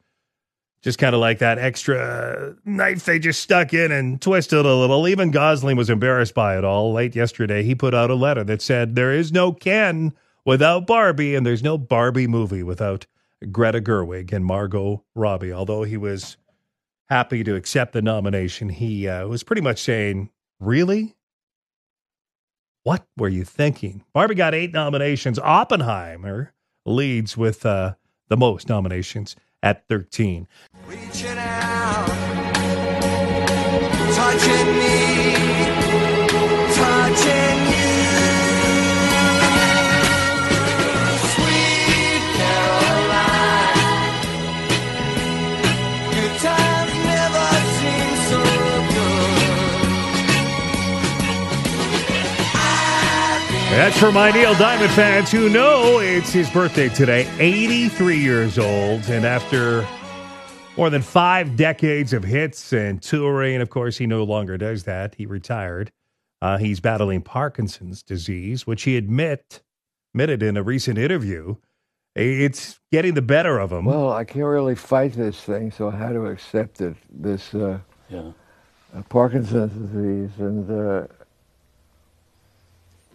just 0.81 0.99
kind 0.99 1.15
of 1.15 1.21
like 1.21 1.39
that 1.39 1.59
extra 1.59 2.55
knife 2.65 3.05
they 3.05 3.19
just 3.19 3.41
stuck 3.43 3.75
in 3.75 3.91
and 3.91 4.21
twisted 4.21 4.65
a 4.65 4.75
little. 4.75 5.09
Even 5.09 5.31
Gosling 5.31 5.77
was 5.77 5.91
embarrassed 5.91 6.35
by 6.35 6.57
it 6.57 6.65
all. 6.65 6.93
Late 6.93 7.17
yesterday, 7.17 7.63
he 7.63 7.75
put 7.75 7.95
out 7.95 8.11
a 8.11 8.15
letter 8.15 8.45
that 8.45 8.63
said, 8.63 8.95
There 8.95 9.13
is 9.13 9.33
no 9.33 9.53
Ken 9.53 10.15
without 10.45 10.87
Barbie, 10.87 11.35
and 11.35 11.45
there's 11.45 11.63
no 11.63 11.77
Barbie 11.77 12.29
movie 12.29 12.63
without 12.63 13.07
Greta 13.51 13.81
Gerwig 13.81 14.33
and 14.33 14.45
Margot 14.45 15.05
Robbie. 15.15 15.53
Although 15.53 15.83
he 15.83 15.97
was 15.97 16.37
happy 17.09 17.43
to 17.45 17.55
accept 17.55 17.93
the 17.93 18.03
nomination, 18.03 18.69
he 18.69 19.09
uh, 19.09 19.27
was 19.27 19.43
pretty 19.43 19.63
much 19.63 19.81
saying, 19.81 20.31
Really? 20.61 21.15
What 22.85 23.07
were 23.17 23.29
you 23.29 23.45
thinking? 23.45 24.05
Barbie 24.15 24.35
got 24.35 24.55
eight 24.55 24.73
nominations. 24.73 25.39
Oppenheimer 25.39 26.55
leads 26.87 27.37
with 27.37 27.67
uh, 27.67 27.95
the 28.29 28.37
most 28.37 28.69
nominations 28.69 29.37
at 29.63 29.87
13. 29.89 30.49
Reaching 30.87 31.37
out, 31.37 32.07
touching 34.15 34.67
me, 34.79 35.48
That's 53.71 53.99
for 53.99 54.11
my 54.11 54.31
Neil 54.33 54.55
Diamond 54.55 54.91
fans 54.93 55.31
who 55.31 55.49
know 55.49 56.01
it's 56.01 56.33
his 56.33 56.51
birthday 56.51 56.89
today. 56.89 57.29
83 57.39 58.17
years 58.19 58.59
old. 58.59 59.03
And 59.09 59.25
after 59.25 59.87
more 60.77 60.91
than 60.91 61.03
five 61.03 61.55
decades 61.57 62.13
of 62.13 62.25
hits 62.25 62.73
and 62.73 63.01
touring, 63.03 63.61
of 63.61 63.71
course, 63.71 63.99
he 63.99 64.07
no 64.07 64.25
longer 64.25 64.57
does 64.59 64.85
that. 64.85 65.15
He 65.15 65.27
retired. 65.27 65.93
Uh, 66.43 66.57
he's 66.59 66.81
battling 66.81 67.23
Parkinson's 67.23 68.03
disease, 68.03 68.67
which 68.67 68.83
he 68.85 68.97
admit 68.97 69.63
admitted 70.15 70.43
in 70.43 70.57
a 70.57 70.63
recent 70.63 70.99
interview 70.99 71.55
It's 72.17 72.81
getting 72.91 73.15
the 73.15 73.23
better 73.23 73.59
of 73.59 73.71
him. 73.71 73.85
Well, 73.85 74.13
I 74.13 74.25
can't 74.25 74.45
really 74.47 74.75
fight 74.75 75.13
this 75.13 75.41
thing, 75.41 75.71
so 75.71 75.89
I 75.91 75.97
had 75.97 76.15
to 76.15 76.27
accept 76.27 76.81
it. 76.81 76.97
This 77.11 77.55
uh, 77.55 77.79
Yeah. 78.09 78.33
uh, 78.97 79.03
Parkinson's 79.09 79.73
disease, 79.73 80.31
and 80.41 80.69
uh, 80.71 80.75
uh, 80.75 81.07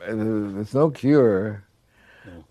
there's 0.07 0.73
no 0.73 0.89
cure. 0.89 1.63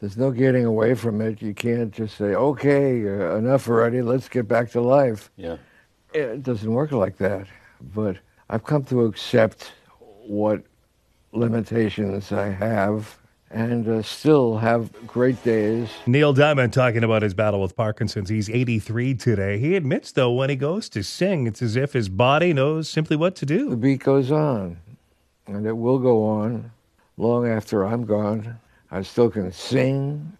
There's 0.01 0.17
no 0.17 0.31
getting 0.31 0.65
away 0.65 0.95
from 0.95 1.21
it. 1.21 1.41
You 1.41 1.55
can't 1.55 1.93
just 1.93 2.17
say, 2.17 2.35
"Okay, 2.35 3.07
uh, 3.07 3.37
enough 3.37 3.69
already. 3.69 4.03
Let's 4.03 4.29
get 4.29 4.49
back 4.49 4.71
to 4.73 4.81
life." 4.81 5.31
Yeah. 5.37 5.57
It 6.13 6.43
doesn't 6.43 6.71
work 6.71 6.93
like 6.93 7.17
that. 7.19 7.47
But 7.95 8.19
I've 8.51 8.65
come 8.65 8.85
to 8.85 9.05
accept 9.07 9.73
what 10.27 10.63
limitations 11.33 12.33
I 12.33 12.51
have, 12.51 13.19
and 13.51 13.89
uh, 13.89 14.03
still 14.03 14.59
have 14.59 14.91
great 15.07 15.43
days. 15.43 15.89
Neil 16.07 16.33
Diamond 16.33 16.73
talking 16.73 17.03
about 17.03 17.23
his 17.23 17.33
battle 17.33 17.63
with 17.63 17.75
Parkinson's. 17.75 18.29
He's 18.29 18.51
83 18.51 19.15
today. 19.15 19.59
He 19.59 19.75
admits, 19.75 20.13
though, 20.13 20.33
when 20.33 20.51
he 20.51 20.57
goes 20.57 20.89
to 20.91 21.03
sing, 21.03 21.47
it's 21.47 21.63
as 21.63 21.77
if 21.77 21.95
his 21.95 22.09
body 22.09 22.53
knows 22.53 22.89
simply 22.89 23.17
what 23.17 23.35
to 23.37 23.47
do. 23.47 23.71
The 23.71 23.77
beat 23.77 24.01
goes 24.05 24.31
on, 24.31 24.79
and 25.47 25.67
it 25.67 25.77
will 25.77 25.99
go 25.99 26.25
on 26.25 26.73
long 27.17 27.47
after 27.49 27.85
I'm 27.85 28.05
gone. 28.05 28.59
I 28.91 29.03
still 29.03 29.31
can 29.31 29.53
sing. 29.53 30.37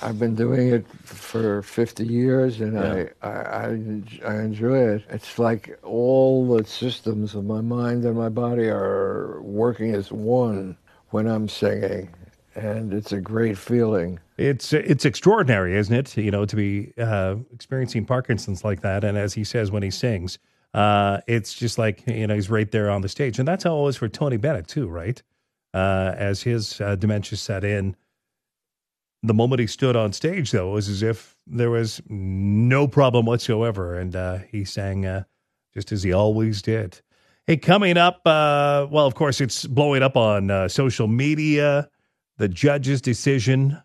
I've 0.00 0.18
been 0.18 0.34
doing 0.34 0.68
it 0.68 0.86
for 1.04 1.62
50 1.62 2.06
years, 2.06 2.60
and 2.60 2.74
Yeah. 2.74 3.06
I, 3.22 3.28
I, 3.28 3.66
I, 4.26 4.40
enjoy 4.40 4.78
it. 4.78 5.02
It's 5.10 5.38
like 5.38 5.78
all 5.82 6.56
the 6.56 6.64
systems 6.64 7.34
of 7.34 7.44
my 7.44 7.60
mind 7.60 8.04
and 8.04 8.16
my 8.16 8.28
body 8.28 8.68
are 8.68 9.40
working 9.42 9.94
as 9.94 10.12
one 10.12 10.76
when 11.10 11.26
I'm 11.26 11.48
singing, 11.48 12.08
and 12.54 12.92
it's 12.92 13.12
a 13.12 13.20
great 13.20 13.58
feeling. 13.58 14.20
It's 14.38 14.72
it's 14.72 15.04
extraordinary, 15.04 15.76
isn't 15.76 15.94
it? 15.94 16.16
You 16.16 16.30
know, 16.30 16.46
to 16.46 16.56
be 16.56 16.92
uh, 16.96 17.36
experiencing 17.52 18.06
Parkinson's 18.06 18.64
like 18.64 18.82
that, 18.82 19.04
and 19.04 19.18
as 19.18 19.34
he 19.34 19.44
says 19.44 19.70
when 19.70 19.82
he 19.82 19.90
sings, 19.90 20.38
uh, 20.74 21.20
it's 21.26 21.54
just 21.54 21.76
like 21.76 22.06
you 22.06 22.26
know 22.26 22.34
he's 22.34 22.50
right 22.50 22.70
there 22.70 22.90
on 22.90 23.02
the 23.02 23.08
stage, 23.08 23.38
and 23.38 23.46
that's 23.46 23.64
how 23.64 23.78
it 23.78 23.82
was 23.82 23.96
for 23.96 24.08
Tony 24.08 24.36
Bennett 24.36 24.68
too, 24.68 24.88
right? 24.88 25.22
Uh, 25.74 26.14
as 26.18 26.42
his 26.42 26.80
uh, 26.82 26.96
dementia 26.96 27.38
set 27.38 27.64
in, 27.64 27.96
the 29.22 29.32
moment 29.32 29.60
he 29.60 29.66
stood 29.66 29.96
on 29.96 30.12
stage, 30.12 30.50
though, 30.50 30.72
was 30.72 30.88
as 30.88 31.02
if 31.02 31.34
there 31.46 31.70
was 31.70 32.02
no 32.08 32.86
problem 32.86 33.24
whatsoever, 33.24 33.96
and 33.96 34.14
uh, 34.14 34.38
he 34.50 34.64
sang 34.64 35.06
uh, 35.06 35.24
just 35.72 35.90
as 35.90 36.02
he 36.02 36.12
always 36.12 36.60
did. 36.60 37.00
Hey, 37.46 37.56
coming 37.56 37.96
up, 37.96 38.20
uh, 38.26 38.86
well, 38.90 39.06
of 39.06 39.14
course, 39.14 39.40
it's 39.40 39.66
blowing 39.66 40.02
up 40.02 40.16
on 40.16 40.50
uh, 40.50 40.68
social 40.68 41.08
media. 41.08 41.88
The 42.36 42.48
judge's 42.48 43.00
decision 43.00 43.80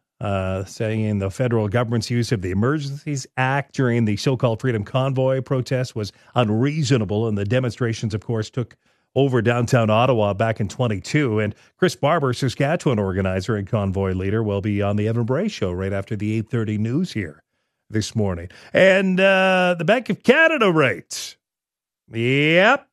saying 0.65 1.19
the 1.19 1.31
federal 1.31 1.69
government's 1.69 2.09
use 2.09 2.31
of 2.31 2.41
the 2.41 2.51
Emergencies 2.51 3.27
Act 3.37 3.75
during 3.75 4.05
the 4.05 4.17
so 4.17 4.35
called 4.35 4.59
Freedom 4.59 4.83
Convoy 4.83 5.41
protest 5.41 5.95
was 5.95 6.11
unreasonable. 6.35 7.27
And 7.27 7.37
the 7.37 7.45
demonstrations, 7.45 8.13
of 8.13 8.21
course, 8.21 8.49
took 8.49 8.75
over 9.17 9.41
downtown 9.41 9.89
Ottawa 9.89 10.35
back 10.35 10.59
in 10.59 10.67
22. 10.67 11.39
And 11.39 11.55
Chris 11.77 11.95
Barber, 11.95 12.33
Saskatchewan 12.33 12.99
organizer 12.99 13.55
and 13.55 13.67
convoy 13.67 14.13
leader, 14.13 14.43
will 14.43 14.61
be 14.61 14.83
on 14.83 14.95
the 14.95 15.07
Evan 15.07 15.23
Bray 15.23 15.47
show 15.47 15.71
right 15.71 15.91
after 15.91 16.15
the 16.15 16.43
8.30 16.43 16.77
news 16.77 17.11
here 17.11 17.43
this 17.89 18.15
morning. 18.15 18.49
And 18.73 19.19
uh, 19.19 19.75
the 19.77 19.85
Bank 19.85 20.11
of 20.11 20.21
Canada 20.21 20.71
rates. 20.71 21.35
Yep, 22.13 22.87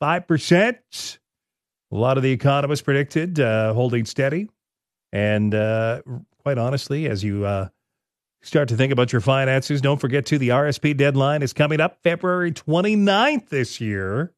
5%. 0.00 1.18
A 1.90 1.94
lot 1.96 2.16
of 2.16 2.22
the 2.22 2.30
economists 2.30 2.82
predicted 2.82 3.40
uh, 3.40 3.74
holding 3.74 4.04
steady. 4.04 4.48
And 5.12 5.52
uh, 5.52 6.02
quite 6.44 6.58
honestly, 6.58 7.08
as 7.08 7.24
you 7.24 7.44
uh, 7.44 7.68
start 8.40 8.68
to 8.68 8.76
think 8.76 8.92
about 8.92 9.12
your 9.12 9.20
finances, 9.20 9.80
don't 9.80 10.00
forget 10.00 10.26
to 10.26 10.38
the 10.38 10.50
RSP 10.50 10.96
deadline 10.96 11.42
is 11.42 11.52
coming 11.52 11.80
up 11.80 11.98
February 12.04 12.52
29th 12.52 13.48
this 13.48 13.80
year. 13.80 14.32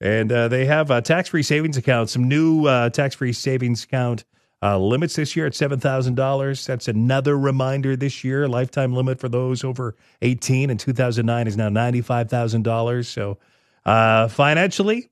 And 0.00 0.32
uh, 0.32 0.48
they 0.48 0.64
have 0.64 0.90
a 0.90 1.02
tax 1.02 1.28
free 1.28 1.42
savings 1.42 1.76
account, 1.76 2.08
some 2.10 2.28
new 2.28 2.66
uh, 2.66 2.90
tax 2.90 3.14
free 3.14 3.32
savings 3.32 3.84
account 3.84 4.24
uh, 4.62 4.78
limits 4.78 5.16
this 5.16 5.36
year 5.36 5.46
at 5.46 5.52
$7,000. 5.52 6.66
That's 6.66 6.88
another 6.88 7.38
reminder 7.38 7.96
this 7.96 8.24
year. 8.24 8.48
Lifetime 8.48 8.94
limit 8.94 9.18
for 9.18 9.28
those 9.28 9.64
over 9.64 9.96
18 10.22 10.70
in 10.70 10.78
2009 10.78 11.46
is 11.46 11.56
now 11.56 11.68
$95,000. 11.68 13.06
So 13.06 13.38
uh, 13.84 14.28
financially, 14.28 15.10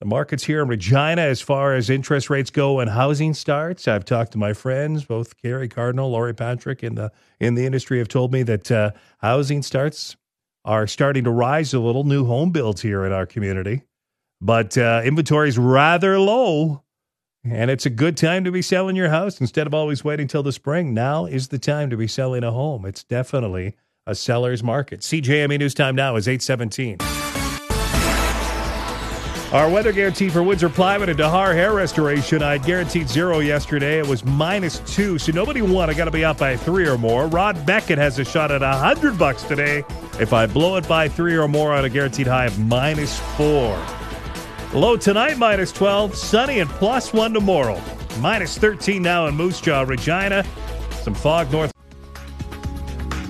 the 0.00 0.06
markets 0.06 0.44
here 0.44 0.62
in 0.62 0.68
Regina, 0.68 1.22
as 1.22 1.40
far 1.40 1.74
as 1.74 1.90
interest 1.90 2.30
rates 2.30 2.50
go 2.50 2.78
and 2.78 2.88
housing 2.88 3.34
starts, 3.34 3.88
I've 3.88 4.04
talked 4.04 4.30
to 4.32 4.38
my 4.38 4.52
friends, 4.52 5.04
both 5.04 5.36
Carrie 5.42 5.68
Cardinal, 5.68 6.10
Laurie 6.10 6.34
Patrick 6.34 6.84
in 6.84 6.94
the 6.94 7.10
in 7.40 7.56
the 7.56 7.66
industry, 7.66 7.98
have 7.98 8.06
told 8.06 8.32
me 8.32 8.44
that 8.44 8.70
uh, 8.70 8.92
housing 9.18 9.60
starts 9.60 10.16
are 10.68 10.86
starting 10.86 11.24
to 11.24 11.30
rise 11.30 11.72
a 11.72 11.80
little. 11.80 12.04
New 12.04 12.26
home 12.26 12.52
builds 12.52 12.82
here 12.82 13.06
in 13.06 13.12
our 13.12 13.24
community, 13.24 13.84
but 14.40 14.76
uh, 14.76 15.00
inventory 15.02 15.48
is 15.48 15.56
rather 15.56 16.20
low, 16.20 16.84
and 17.42 17.70
it's 17.70 17.86
a 17.86 17.90
good 17.90 18.18
time 18.18 18.44
to 18.44 18.52
be 18.52 18.60
selling 18.60 18.94
your 18.94 19.08
house 19.08 19.40
instead 19.40 19.66
of 19.66 19.72
always 19.72 20.04
waiting 20.04 20.28
till 20.28 20.42
the 20.42 20.52
spring. 20.52 20.92
Now 20.92 21.24
is 21.24 21.48
the 21.48 21.58
time 21.58 21.88
to 21.88 21.96
be 21.96 22.06
selling 22.06 22.44
a 22.44 22.52
home. 22.52 22.84
It's 22.84 23.02
definitely 23.02 23.76
a 24.06 24.14
seller's 24.14 24.62
market. 24.62 25.00
CJME 25.00 25.58
News 25.58 25.74
Time 25.74 25.96
now 25.96 26.16
is 26.16 26.28
eight 26.28 26.42
seventeen. 26.42 26.98
Our 29.52 29.70
weather 29.70 29.92
guarantee 29.92 30.28
for 30.28 30.42
Windsor 30.42 30.68
Plywood 30.68 31.08
and 31.08 31.18
Dahar 31.18 31.54
Hair 31.54 31.72
Restoration. 31.72 32.42
I 32.42 32.58
guaranteed 32.58 33.08
zero 33.08 33.38
yesterday. 33.38 33.98
It 33.98 34.06
was 34.06 34.22
minus 34.22 34.80
two, 34.80 35.18
so 35.18 35.32
nobody 35.32 35.62
won. 35.62 35.88
I 35.88 35.94
got 35.94 36.04
to 36.04 36.10
be 36.10 36.22
out 36.22 36.36
by 36.36 36.54
three 36.54 36.86
or 36.86 36.98
more. 36.98 37.28
Rod 37.28 37.64
Beckett 37.64 37.96
has 37.96 38.18
a 38.18 38.26
shot 38.26 38.50
at 38.50 38.62
a 38.62 38.72
hundred 38.72 39.18
bucks 39.18 39.44
today. 39.44 39.84
If 40.20 40.34
I 40.34 40.46
blow 40.46 40.76
it 40.76 40.86
by 40.86 41.08
three 41.08 41.34
or 41.34 41.48
more 41.48 41.72
on 41.72 41.86
a 41.86 41.88
guaranteed 41.88 42.26
high 42.26 42.44
of 42.44 42.58
minus 42.58 43.18
four. 43.38 43.82
Low 44.74 44.98
tonight, 44.98 45.38
minus 45.38 45.72
12. 45.72 46.14
Sunny 46.14 46.60
and 46.60 46.68
plus 46.68 47.14
one 47.14 47.32
tomorrow. 47.32 47.80
Minus 48.20 48.58
13 48.58 49.00
now 49.00 49.28
in 49.28 49.34
Moose 49.34 49.62
Jaw, 49.62 49.80
Regina. 49.80 50.44
Some 51.00 51.14
fog 51.14 51.50
north. 51.50 51.72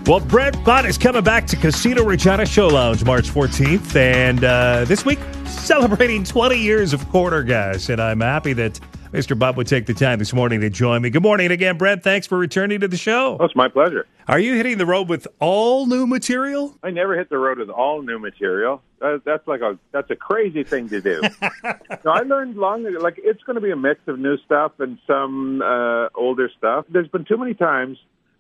Well, 0.04 0.18
Brent 0.18 0.64
Butt 0.64 0.84
is 0.84 0.98
coming 0.98 1.22
back 1.22 1.46
to 1.46 1.56
Casino 1.56 2.02
Regina 2.02 2.44
Show 2.44 2.66
Lounge 2.66 3.04
March 3.04 3.30
14th. 3.30 3.94
And 3.94 4.42
uh, 4.42 4.84
this 4.86 5.04
week, 5.04 5.20
celebrating 5.68 6.24
20 6.24 6.56
years 6.56 6.94
of 6.94 7.06
Corner 7.10 7.42
Gas. 7.42 7.90
And 7.90 8.00
I'm 8.00 8.20
happy 8.20 8.54
that 8.54 8.80
Mr. 9.12 9.38
Bob 9.38 9.58
would 9.58 9.66
take 9.66 9.84
the 9.84 9.92
time 9.92 10.18
this 10.18 10.32
morning 10.32 10.62
to 10.62 10.70
join 10.70 11.02
me. 11.02 11.10
Good 11.10 11.22
morning 11.22 11.50
again, 11.50 11.76
Brent. 11.76 12.02
Thanks 12.02 12.26
for 12.26 12.38
returning 12.38 12.80
to 12.80 12.88
the 12.88 12.96
show. 12.96 13.36
Oh, 13.38 13.44
it's 13.44 13.54
my 13.54 13.68
pleasure. 13.68 14.06
Are 14.28 14.38
you 14.38 14.54
hitting 14.54 14.78
the 14.78 14.86
road 14.86 15.10
with 15.10 15.28
all 15.40 15.84
new 15.84 16.06
material? 16.06 16.74
I 16.82 16.88
never 16.88 17.18
hit 17.18 17.28
the 17.28 17.36
road 17.36 17.58
with 17.58 17.68
all 17.68 18.00
new 18.00 18.18
material. 18.18 18.80
That, 19.00 19.20
that's 19.26 19.46
like 19.46 19.60
a 19.60 19.78
that's 19.92 20.10
a 20.10 20.16
crazy 20.16 20.64
thing 20.64 20.88
to 20.88 21.02
do. 21.02 21.20
no, 21.62 22.12
I 22.12 22.20
learned 22.20 22.56
long 22.56 22.86
ago. 22.86 22.98
Like 22.98 23.20
it's 23.22 23.42
going 23.42 23.56
to 23.56 23.60
be 23.60 23.70
a 23.70 23.76
mix 23.76 24.00
of 24.06 24.18
new 24.18 24.38
stuff 24.38 24.72
and 24.78 24.96
some 25.06 25.60
uh, 25.60 26.08
older 26.14 26.50
stuff. 26.56 26.86
There's 26.88 27.08
been 27.08 27.26
too 27.26 27.36
many 27.36 27.52
times 27.52 27.98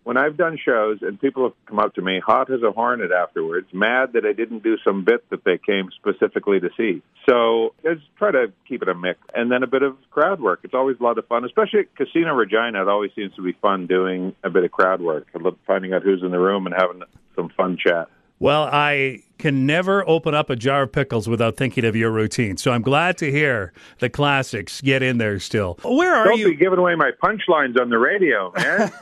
when 0.08 0.16
I've 0.16 0.38
done 0.38 0.56
shows 0.56 1.00
and 1.02 1.20
people 1.20 1.42
have 1.42 1.52
come 1.66 1.78
up 1.78 1.94
to 1.96 2.00
me 2.00 2.18
hot 2.18 2.50
as 2.50 2.62
a 2.62 2.72
hornet 2.72 3.12
afterwards, 3.12 3.66
mad 3.74 4.14
that 4.14 4.24
I 4.24 4.32
didn't 4.32 4.62
do 4.62 4.78
some 4.82 5.04
bit 5.04 5.28
that 5.28 5.44
they 5.44 5.58
came 5.58 5.90
specifically 5.94 6.58
to 6.60 6.70
see. 6.78 7.02
So 7.28 7.74
just 7.82 8.00
try 8.16 8.30
to 8.30 8.50
keep 8.66 8.80
it 8.80 8.88
a 8.88 8.94
mix, 8.94 9.20
and 9.34 9.52
then 9.52 9.62
a 9.62 9.66
bit 9.66 9.82
of 9.82 9.98
crowd 10.10 10.40
work. 10.40 10.60
It's 10.62 10.72
always 10.72 10.96
a 10.98 11.02
lot 11.02 11.18
of 11.18 11.26
fun, 11.26 11.44
especially 11.44 11.80
at 11.80 11.94
Casino 11.94 12.32
Regina. 12.32 12.80
It 12.80 12.88
always 12.88 13.10
seems 13.14 13.34
to 13.34 13.42
be 13.42 13.52
fun 13.60 13.86
doing 13.86 14.34
a 14.42 14.48
bit 14.48 14.64
of 14.64 14.70
crowd 14.70 15.02
work, 15.02 15.26
finding 15.66 15.92
out 15.92 16.02
who's 16.02 16.22
in 16.22 16.30
the 16.30 16.38
room 16.38 16.64
and 16.64 16.74
having 16.74 17.02
some 17.36 17.50
fun 17.50 17.76
chat. 17.76 18.08
Well, 18.40 18.64
I 18.70 19.22
can 19.38 19.66
never 19.66 20.08
open 20.08 20.34
up 20.34 20.48
a 20.50 20.56
jar 20.56 20.82
of 20.82 20.92
pickles 20.92 21.28
without 21.28 21.56
thinking 21.56 21.84
of 21.84 21.96
your 21.96 22.10
routine. 22.10 22.56
So 22.56 22.70
I'm 22.72 22.82
glad 22.82 23.18
to 23.18 23.30
hear 23.30 23.72
the 23.98 24.08
classics 24.08 24.80
get 24.80 25.02
in 25.02 25.18
there 25.18 25.38
still. 25.40 25.78
Where 25.84 26.14
are 26.14 26.24
Don't 26.24 26.38
you? 26.38 26.50
be 26.50 26.56
giving 26.56 26.78
away 26.78 26.94
my 26.94 27.10
punchlines 27.22 27.80
on 27.80 27.90
the 27.90 27.98
radio, 27.98 28.52
man. 28.56 28.92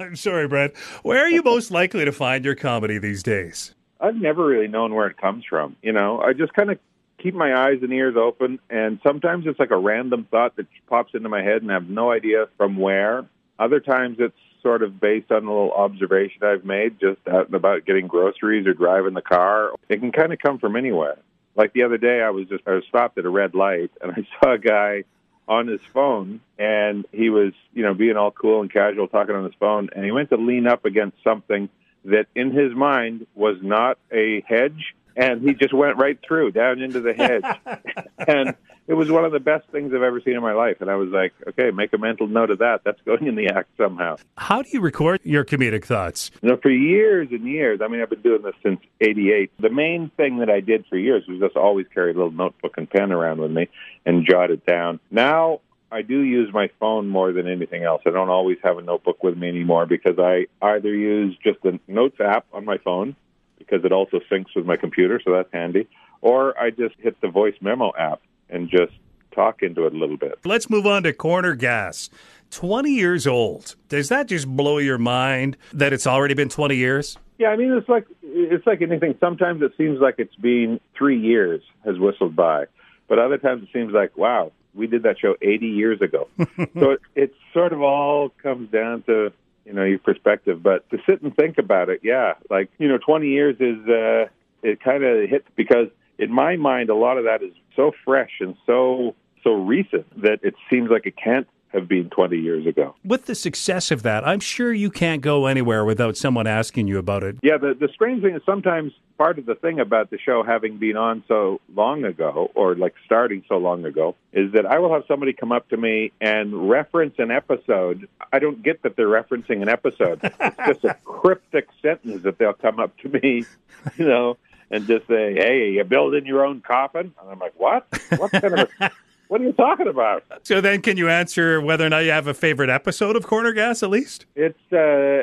I'm 0.00 0.16
sorry, 0.16 0.46
Brent. 0.48 0.76
Where 1.02 1.20
are 1.24 1.28
you 1.28 1.42
most 1.42 1.70
likely 1.70 2.04
to 2.04 2.12
find 2.12 2.44
your 2.44 2.54
comedy 2.54 2.98
these 2.98 3.22
days? 3.22 3.74
I've 4.00 4.16
never 4.16 4.44
really 4.44 4.68
known 4.68 4.94
where 4.94 5.06
it 5.06 5.16
comes 5.16 5.44
from. 5.48 5.76
You 5.82 5.92
know, 5.92 6.20
I 6.20 6.32
just 6.32 6.52
kind 6.54 6.70
of 6.70 6.78
keep 7.22 7.34
my 7.34 7.54
eyes 7.66 7.78
and 7.82 7.92
ears 7.92 8.16
open, 8.16 8.58
and 8.68 8.98
sometimes 9.04 9.46
it's 9.46 9.60
like 9.60 9.70
a 9.70 9.76
random 9.76 10.26
thought 10.30 10.56
that 10.56 10.66
pops 10.88 11.14
into 11.14 11.28
my 11.28 11.42
head, 11.42 11.62
and 11.62 11.70
I 11.70 11.74
have 11.74 11.88
no 11.88 12.10
idea 12.10 12.46
from 12.56 12.76
where. 12.76 13.24
Other 13.60 13.78
times 13.78 14.16
it's 14.18 14.34
sort 14.62 14.82
of 14.82 15.00
based 15.00 15.30
on 15.30 15.44
a 15.44 15.48
little 15.48 15.72
observation 15.72 16.42
I've 16.42 16.64
made 16.64 17.00
just 17.00 17.20
out 17.28 17.46
and 17.46 17.54
about 17.54 17.84
getting 17.84 18.06
groceries 18.06 18.66
or 18.66 18.74
driving 18.74 19.14
the 19.14 19.22
car. 19.22 19.72
It 19.88 20.00
can 20.00 20.12
kind 20.12 20.32
of 20.32 20.38
come 20.38 20.58
from 20.58 20.76
anywhere. 20.76 21.18
Like 21.54 21.72
the 21.72 21.82
other 21.82 21.98
day, 21.98 22.22
I 22.22 22.30
was 22.30 22.48
just 22.48 22.66
I 22.66 22.72
was 22.72 22.84
stopped 22.88 23.18
at 23.18 23.24
a 23.24 23.30
red 23.30 23.54
light, 23.54 23.90
and 24.00 24.12
I 24.16 24.26
saw 24.40 24.52
a 24.52 24.58
guy 24.58 25.04
on 25.48 25.66
his 25.66 25.80
phone, 25.92 26.40
and 26.58 27.04
he 27.12 27.28
was 27.30 27.52
you 27.74 27.82
know 27.82 27.94
being 27.94 28.16
all 28.16 28.30
cool 28.30 28.60
and 28.60 28.72
casual 28.72 29.08
talking 29.08 29.34
on 29.34 29.44
his 29.44 29.54
phone, 29.58 29.90
and 29.94 30.04
he 30.04 30.12
went 30.12 30.30
to 30.30 30.36
lean 30.36 30.66
up 30.66 30.84
against 30.84 31.16
something 31.22 31.68
that 32.04 32.26
in 32.34 32.50
his 32.50 32.74
mind 32.74 33.26
was 33.34 33.56
not 33.62 33.98
a 34.10 34.42
hedge, 34.46 34.94
and 35.16 35.42
he 35.42 35.54
just 35.54 35.74
went 35.74 35.98
right 35.98 36.18
through 36.26 36.52
down 36.52 36.80
into 36.80 37.00
the 37.00 37.12
hedge. 37.12 38.06
and 38.26 38.54
it 38.92 38.96
was 38.96 39.10
one 39.10 39.24
of 39.24 39.32
the 39.32 39.40
best 39.40 39.66
things 39.68 39.94
I've 39.94 40.02
ever 40.02 40.20
seen 40.20 40.34
in 40.34 40.42
my 40.42 40.52
life. 40.52 40.76
And 40.80 40.90
I 40.90 40.96
was 40.96 41.08
like, 41.08 41.32
okay, 41.48 41.70
make 41.70 41.94
a 41.94 41.98
mental 41.98 42.26
note 42.26 42.50
of 42.50 42.58
that. 42.58 42.82
That's 42.84 43.00
going 43.06 43.26
in 43.26 43.36
the 43.36 43.48
act 43.48 43.70
somehow. 43.78 44.16
How 44.36 44.60
do 44.60 44.68
you 44.70 44.82
record 44.82 45.20
your 45.24 45.46
comedic 45.46 45.84
thoughts? 45.84 46.30
You 46.42 46.50
know, 46.50 46.58
for 46.58 46.70
years 46.70 47.28
and 47.30 47.46
years, 47.46 47.80
I 47.82 47.88
mean, 47.88 48.02
I've 48.02 48.10
been 48.10 48.20
doing 48.20 48.42
this 48.42 48.54
since 48.62 48.80
88. 49.00 49.50
The 49.58 49.70
main 49.70 50.10
thing 50.18 50.40
that 50.40 50.50
I 50.50 50.60
did 50.60 50.84
for 50.90 50.98
years 50.98 51.24
was 51.26 51.40
just 51.40 51.56
always 51.56 51.86
carry 51.94 52.10
a 52.10 52.14
little 52.14 52.32
notebook 52.32 52.74
and 52.76 52.88
pen 52.88 53.12
around 53.12 53.40
with 53.40 53.50
me 53.50 53.70
and 54.04 54.26
jot 54.28 54.50
it 54.50 54.66
down. 54.66 55.00
Now, 55.10 55.60
I 55.90 56.02
do 56.02 56.20
use 56.20 56.52
my 56.52 56.68
phone 56.78 57.08
more 57.08 57.32
than 57.32 57.46
anything 57.46 57.84
else. 57.84 58.02
I 58.04 58.10
don't 58.10 58.28
always 58.28 58.58
have 58.62 58.76
a 58.76 58.82
notebook 58.82 59.22
with 59.22 59.38
me 59.38 59.48
anymore 59.48 59.86
because 59.86 60.18
I 60.18 60.48
either 60.60 60.94
use 60.94 61.34
just 61.42 61.62
the 61.62 61.80
Notes 61.88 62.20
app 62.20 62.44
on 62.52 62.66
my 62.66 62.76
phone 62.76 63.16
because 63.58 63.86
it 63.86 63.92
also 63.92 64.20
syncs 64.30 64.54
with 64.54 64.66
my 64.66 64.76
computer, 64.76 65.18
so 65.24 65.32
that's 65.32 65.48
handy, 65.50 65.88
or 66.20 66.58
I 66.58 66.70
just 66.70 66.94
hit 66.98 67.18
the 67.22 67.28
voice 67.28 67.54
memo 67.60 67.92
app 67.98 68.20
and 68.52 68.68
just 68.68 68.92
talk 69.34 69.62
into 69.62 69.86
it 69.86 69.94
a 69.94 69.96
little 69.96 70.16
bit. 70.16 70.38
Let's 70.44 70.70
move 70.70 70.86
on 70.86 71.02
to 71.02 71.12
corner 71.12 71.54
gas. 71.54 72.10
20 72.50 72.90
years 72.90 73.26
old. 73.26 73.74
Does 73.88 74.10
that 74.10 74.28
just 74.28 74.46
blow 74.46 74.78
your 74.78 74.98
mind 74.98 75.56
that 75.72 75.92
it's 75.92 76.06
already 76.06 76.34
been 76.34 76.50
20 76.50 76.76
years? 76.76 77.18
Yeah, 77.38 77.48
I 77.48 77.56
mean 77.56 77.72
it's 77.72 77.88
like 77.88 78.06
it's 78.22 78.66
like 78.66 78.82
anything. 78.82 79.16
Sometimes 79.18 79.62
it 79.62 79.72
seems 79.76 79.98
like 80.00 80.16
it's 80.18 80.36
been 80.36 80.78
three 80.96 81.18
years 81.18 81.62
has 81.84 81.98
whistled 81.98 82.36
by, 82.36 82.66
but 83.08 83.18
other 83.18 83.38
times 83.38 83.64
it 83.64 83.70
seems 83.72 83.92
like 83.92 84.16
wow, 84.16 84.52
we 84.74 84.86
did 84.86 85.02
that 85.04 85.18
show 85.18 85.34
80 85.40 85.66
years 85.66 86.00
ago. 86.00 86.28
so 86.78 86.90
it, 86.92 87.00
it 87.16 87.34
sort 87.52 87.72
of 87.72 87.82
all 87.82 88.28
comes 88.42 88.70
down 88.70 89.02
to 89.04 89.32
you 89.64 89.72
know 89.72 89.82
your 89.82 89.98
perspective. 89.98 90.62
But 90.62 90.88
to 90.90 90.98
sit 91.06 91.22
and 91.22 91.34
think 91.34 91.58
about 91.58 91.88
it, 91.88 92.00
yeah, 92.04 92.34
like 92.50 92.70
you 92.78 92.86
know, 92.86 92.98
20 92.98 93.26
years 93.26 93.56
is 93.58 93.88
uh, 93.88 94.28
it 94.62 94.80
kind 94.80 95.02
of 95.02 95.28
hits 95.28 95.48
because 95.56 95.88
in 96.18 96.30
my 96.30 96.56
mind 96.56 96.90
a 96.90 96.94
lot 96.94 97.18
of 97.18 97.24
that 97.24 97.42
is 97.42 97.54
so 97.76 97.92
fresh 98.04 98.32
and 98.40 98.56
so 98.66 99.14
so 99.42 99.54
recent 99.54 100.06
that 100.22 100.38
it 100.42 100.54
seems 100.70 100.90
like 100.90 101.06
it 101.06 101.16
can't 101.16 101.46
have 101.72 101.88
been 101.88 102.10
20 102.10 102.36
years 102.36 102.66
ago. 102.66 102.94
With 103.04 103.26
the 103.26 103.34
success 103.34 103.90
of 103.90 104.02
that, 104.02 104.26
I'm 104.26 104.40
sure 104.40 104.72
you 104.72 104.90
can't 104.90 105.22
go 105.22 105.46
anywhere 105.46 105.84
without 105.84 106.16
someone 106.16 106.46
asking 106.46 106.86
you 106.86 106.98
about 106.98 107.22
it. 107.22 107.36
Yeah, 107.42 107.56
the 107.56 107.74
the 107.74 107.88
strange 107.92 108.22
thing 108.22 108.34
is 108.34 108.42
sometimes 108.44 108.92
part 109.16 109.38
of 109.38 109.46
the 109.46 109.54
thing 109.54 109.80
about 109.80 110.10
the 110.10 110.18
show 110.18 110.42
having 110.42 110.78
been 110.78 110.96
on 110.96 111.24
so 111.28 111.60
long 111.74 112.04
ago, 112.04 112.50
or 112.54 112.74
like 112.74 112.94
starting 113.04 113.42
so 113.48 113.56
long 113.56 113.84
ago, 113.84 114.14
is 114.32 114.52
that 114.52 114.66
I 114.66 114.78
will 114.78 114.92
have 114.92 115.04
somebody 115.08 115.32
come 115.32 115.52
up 115.52 115.68
to 115.70 115.76
me 115.76 116.12
and 116.20 116.68
reference 116.68 117.14
an 117.18 117.30
episode. 117.30 118.08
I 118.32 118.38
don't 118.38 118.62
get 118.62 118.82
that 118.82 118.96
they're 118.96 119.06
referencing 119.06 119.62
an 119.62 119.68
episode. 119.68 120.20
it's 120.22 120.66
just 120.66 120.84
a 120.84 120.94
cryptic 121.04 121.68
sentence 121.80 122.22
that 122.24 122.38
they'll 122.38 122.52
come 122.52 122.80
up 122.80 122.96
to 122.98 123.08
me, 123.08 123.44
you 123.96 124.06
know, 124.06 124.36
and 124.72 124.86
just 124.86 125.06
say, 125.06 125.34
"Hey, 125.34 125.70
you're 125.70 125.84
building 125.84 126.26
your 126.26 126.44
own 126.44 126.60
coffin?" 126.60 127.12
And 127.20 127.30
I'm 127.30 127.38
like, 127.38 127.54
"What? 127.56 127.86
What 128.16 128.32
kind 128.32 128.58
of 128.58 128.68
a, 128.80 128.90
what 129.28 129.40
are 129.40 129.44
you 129.44 129.52
talking 129.52 129.86
about?" 129.86 130.24
So 130.42 130.60
then, 130.60 130.82
can 130.82 130.96
you 130.96 131.08
answer 131.08 131.60
whether 131.60 131.86
or 131.86 131.90
not 131.90 131.98
you 132.04 132.10
have 132.10 132.26
a 132.26 132.34
favorite 132.34 132.70
episode 132.70 133.14
of 133.14 133.24
Corner 133.26 133.52
Gas 133.52 133.82
at 133.84 133.90
least? 133.90 134.26
It's 134.34 134.58
uh 134.72 134.76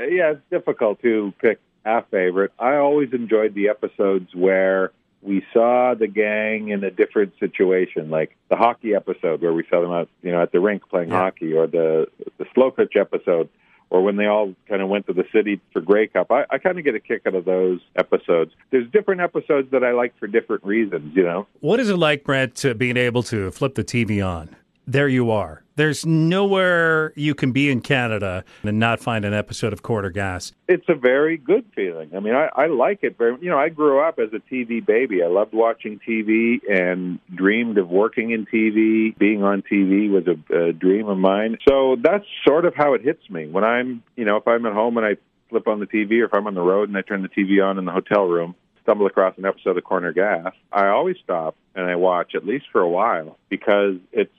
yeah, 0.09 0.31
it's 0.31 0.41
difficult 0.49 1.01
to 1.01 1.33
pick 1.41 1.59
a 1.85 2.03
favorite. 2.03 2.51
I 2.59 2.75
always 2.75 3.11
enjoyed 3.13 3.53
the 3.55 3.69
episodes 3.69 4.33
where 4.35 4.91
we 5.21 5.45
saw 5.51 5.95
the 5.95 6.07
gang 6.07 6.69
in 6.69 6.81
a 6.83 6.91
different 6.91 7.33
situation, 7.41 8.09
like 8.09 8.37
the 8.49 8.55
hockey 8.55 8.95
episode 8.95 9.41
where 9.41 9.51
we 9.51 9.65
saw 9.69 9.81
them 9.81 9.91
out, 9.91 10.07
you 10.21 10.31
know, 10.31 10.41
at 10.41 10.51
the 10.53 10.61
rink 10.61 10.87
playing 10.89 11.09
Yeah. 11.09 11.17
hockey, 11.17 11.53
or 11.53 11.67
the 11.67 12.07
the 12.37 12.45
slow 12.53 12.71
pitch 12.71 12.93
episode, 12.95 13.49
or 13.89 14.03
when 14.03 14.15
they 14.15 14.25
all 14.25 14.53
kind 14.67 14.81
of 14.81 14.89
went 14.89 15.07
to 15.07 15.13
the 15.13 15.25
city 15.33 15.59
for 15.73 15.81
Grey 15.81 16.07
Cup. 16.07 16.31
I, 16.31 16.45
I 16.49 16.57
kind 16.57 16.77
of 16.77 16.85
get 16.85 16.95
a 16.95 16.99
kick 16.99 17.23
out 17.25 17.35
of 17.35 17.45
those 17.45 17.79
episodes. 17.95 18.51
There's 18.71 18.89
different 18.91 19.21
episodes 19.21 19.71
that 19.71 19.83
I 19.83 19.91
like 19.91 20.17
for 20.19 20.27
different 20.27 20.63
reasons, 20.63 21.15
you 21.15 21.23
know. 21.23 21.47
What 21.59 21.79
is 21.79 21.89
it 21.89 21.97
like, 21.97 22.23
Brent, 22.23 22.55
to 22.57 22.75
being 22.75 22.97
able 22.97 23.23
to 23.23 23.51
flip 23.51 23.75
the 23.75 23.83
TV 23.83 24.25
on? 24.25 24.55
There 24.89 25.07
you 25.07 25.29
are. 25.29 25.61
There's 25.75 26.03
nowhere 26.03 27.13
you 27.15 27.35
can 27.35 27.51
be 27.51 27.69
in 27.69 27.81
Canada 27.81 28.43
and 28.63 28.79
not 28.79 28.99
find 28.99 29.23
an 29.23 29.35
episode 29.35 29.71
of 29.71 29.83
Corner 29.83 30.09
Gas. 30.09 30.51
it's 30.67 30.89
a 30.89 30.95
very 30.95 31.37
good 31.37 31.63
feeling. 31.75 32.09
I 32.15 32.19
mean, 32.19 32.33
I, 32.33 32.49
I 32.55 32.65
like 32.65 33.03
it 33.03 33.15
very. 33.15 33.37
You 33.39 33.51
know, 33.51 33.59
I 33.59 33.69
grew 33.69 33.99
up 33.99 34.17
as 34.17 34.29
a 34.33 34.39
TV 34.51 34.83
baby. 34.83 35.21
I 35.21 35.27
loved 35.27 35.53
watching 35.53 35.99
TV 35.99 36.57
and 36.67 37.19
dreamed 37.35 37.77
of 37.77 37.87
working 37.87 38.31
in 38.31 38.47
TV. 38.47 39.15
Being 39.15 39.43
on 39.43 39.61
TV 39.61 40.09
was 40.09 40.25
a, 40.25 40.69
a 40.69 40.73
dream 40.73 41.07
of 41.07 41.19
mine. 41.19 41.59
So 41.67 41.95
that's 42.01 42.25
sort 42.47 42.65
of 42.65 42.73
how 42.73 42.95
it 42.95 43.03
hits 43.03 43.29
me 43.29 43.47
when 43.47 43.63
I'm, 43.63 44.01
you 44.15 44.25
know, 44.25 44.37
if 44.37 44.47
I'm 44.47 44.65
at 44.65 44.73
home 44.73 44.97
and 44.97 45.05
I 45.05 45.17
flip 45.51 45.67
on 45.67 45.79
the 45.79 45.85
TV, 45.85 46.21
or 46.21 46.25
if 46.25 46.33
I'm 46.33 46.47
on 46.47 46.55
the 46.55 46.61
road 46.61 46.89
and 46.89 46.97
I 46.97 47.03
turn 47.03 47.21
the 47.21 47.29
TV 47.29 47.63
on 47.63 47.77
in 47.77 47.85
the 47.85 47.91
hotel 47.91 48.23
room. 48.23 48.55
Stumble 48.81 49.05
across 49.05 49.37
an 49.37 49.45
episode 49.45 49.77
of 49.77 49.83
Corner 49.83 50.13
Gas. 50.13 50.51
I 50.71 50.87
always 50.87 51.17
stop 51.23 51.55
and 51.75 51.85
I 51.85 51.95
watch 51.95 52.33
at 52.33 52.43
least 52.43 52.65
for 52.71 52.81
a 52.81 52.89
while 52.89 53.37
because 53.49 53.97
it's. 54.11 54.31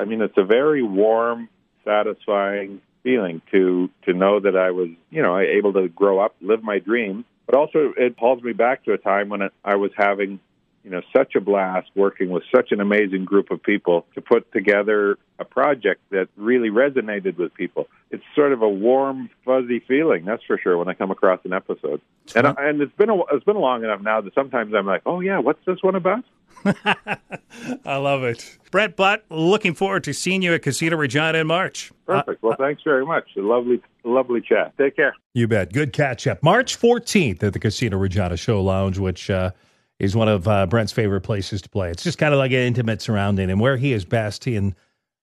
I 0.00 0.04
mean, 0.06 0.22
it's 0.22 0.38
a 0.38 0.44
very 0.44 0.82
warm, 0.82 1.48
satisfying 1.84 2.80
feeling 3.02 3.42
to 3.50 3.90
to 4.04 4.12
know 4.12 4.40
that 4.40 4.56
I 4.56 4.70
was, 4.70 4.88
you 5.10 5.22
know, 5.22 5.38
able 5.38 5.72
to 5.74 5.88
grow 5.88 6.18
up, 6.18 6.34
live 6.40 6.62
my 6.62 6.78
dream. 6.78 7.24
But 7.46 7.54
also, 7.58 7.92
it 7.96 8.16
hauls 8.18 8.42
me 8.42 8.52
back 8.52 8.84
to 8.84 8.92
a 8.92 8.98
time 8.98 9.28
when 9.28 9.50
I 9.64 9.74
was 9.74 9.90
having, 9.96 10.38
you 10.84 10.90
know, 10.90 11.02
such 11.14 11.34
a 11.34 11.40
blast 11.40 11.90
working 11.94 12.30
with 12.30 12.44
such 12.54 12.72
an 12.72 12.80
amazing 12.80 13.24
group 13.24 13.50
of 13.50 13.62
people 13.62 14.06
to 14.14 14.20
put 14.20 14.50
together 14.52 15.18
a 15.38 15.44
project 15.44 16.00
that 16.10 16.28
really 16.36 16.70
resonated 16.70 17.36
with 17.36 17.52
people. 17.54 17.88
It's 18.10 18.22
sort 18.34 18.52
of 18.52 18.62
a 18.62 18.68
warm, 18.68 19.30
fuzzy 19.44 19.80
feeling, 19.80 20.24
that's 20.24 20.44
for 20.44 20.58
sure, 20.58 20.78
when 20.78 20.88
I 20.88 20.94
come 20.94 21.10
across 21.10 21.40
an 21.44 21.52
episode. 21.52 22.00
And 22.36 22.46
I, 22.46 22.54
and 22.58 22.80
it's 22.80 22.94
been 22.96 23.10
a, 23.10 23.16
it's 23.32 23.44
been 23.44 23.56
long 23.56 23.82
enough 23.82 24.00
now 24.00 24.20
that 24.20 24.34
sometimes 24.34 24.72
I'm 24.74 24.86
like, 24.86 25.02
oh 25.04 25.20
yeah, 25.20 25.38
what's 25.40 25.64
this 25.66 25.82
one 25.82 25.96
about? 25.96 26.24
I 27.84 27.96
love 27.96 28.22
it. 28.22 28.58
Brent 28.70 28.96
Butt, 28.96 29.24
looking 29.30 29.74
forward 29.74 30.04
to 30.04 30.12
seeing 30.12 30.42
you 30.42 30.54
at 30.54 30.62
Casino 30.62 30.96
Regina 30.96 31.38
in 31.38 31.46
March. 31.46 31.92
Perfect. 32.06 32.42
Well, 32.42 32.56
thanks 32.58 32.82
very 32.82 33.04
much. 33.04 33.24
A 33.36 33.40
lovely, 33.40 33.80
lovely 34.04 34.40
chat. 34.40 34.72
Take 34.78 34.96
care. 34.96 35.14
You 35.34 35.48
bet. 35.48 35.72
Good 35.72 35.92
catch 35.92 36.26
up. 36.26 36.42
March 36.42 36.78
14th 36.78 37.42
at 37.42 37.52
the 37.52 37.58
Casino 37.58 37.98
Regina 37.98 38.36
Show 38.36 38.62
Lounge, 38.62 38.98
which 38.98 39.30
uh, 39.30 39.50
is 39.98 40.16
one 40.16 40.28
of 40.28 40.46
uh, 40.46 40.66
Brent's 40.66 40.92
favorite 40.92 41.22
places 41.22 41.62
to 41.62 41.68
play. 41.68 41.90
It's 41.90 42.02
just 42.02 42.18
kind 42.18 42.32
of 42.32 42.38
like 42.38 42.52
an 42.52 42.58
intimate 42.58 43.02
surrounding. 43.02 43.50
And 43.50 43.60
where 43.60 43.76
he 43.76 43.92
is 43.92 44.04
best 44.04 44.46
in 44.46 44.74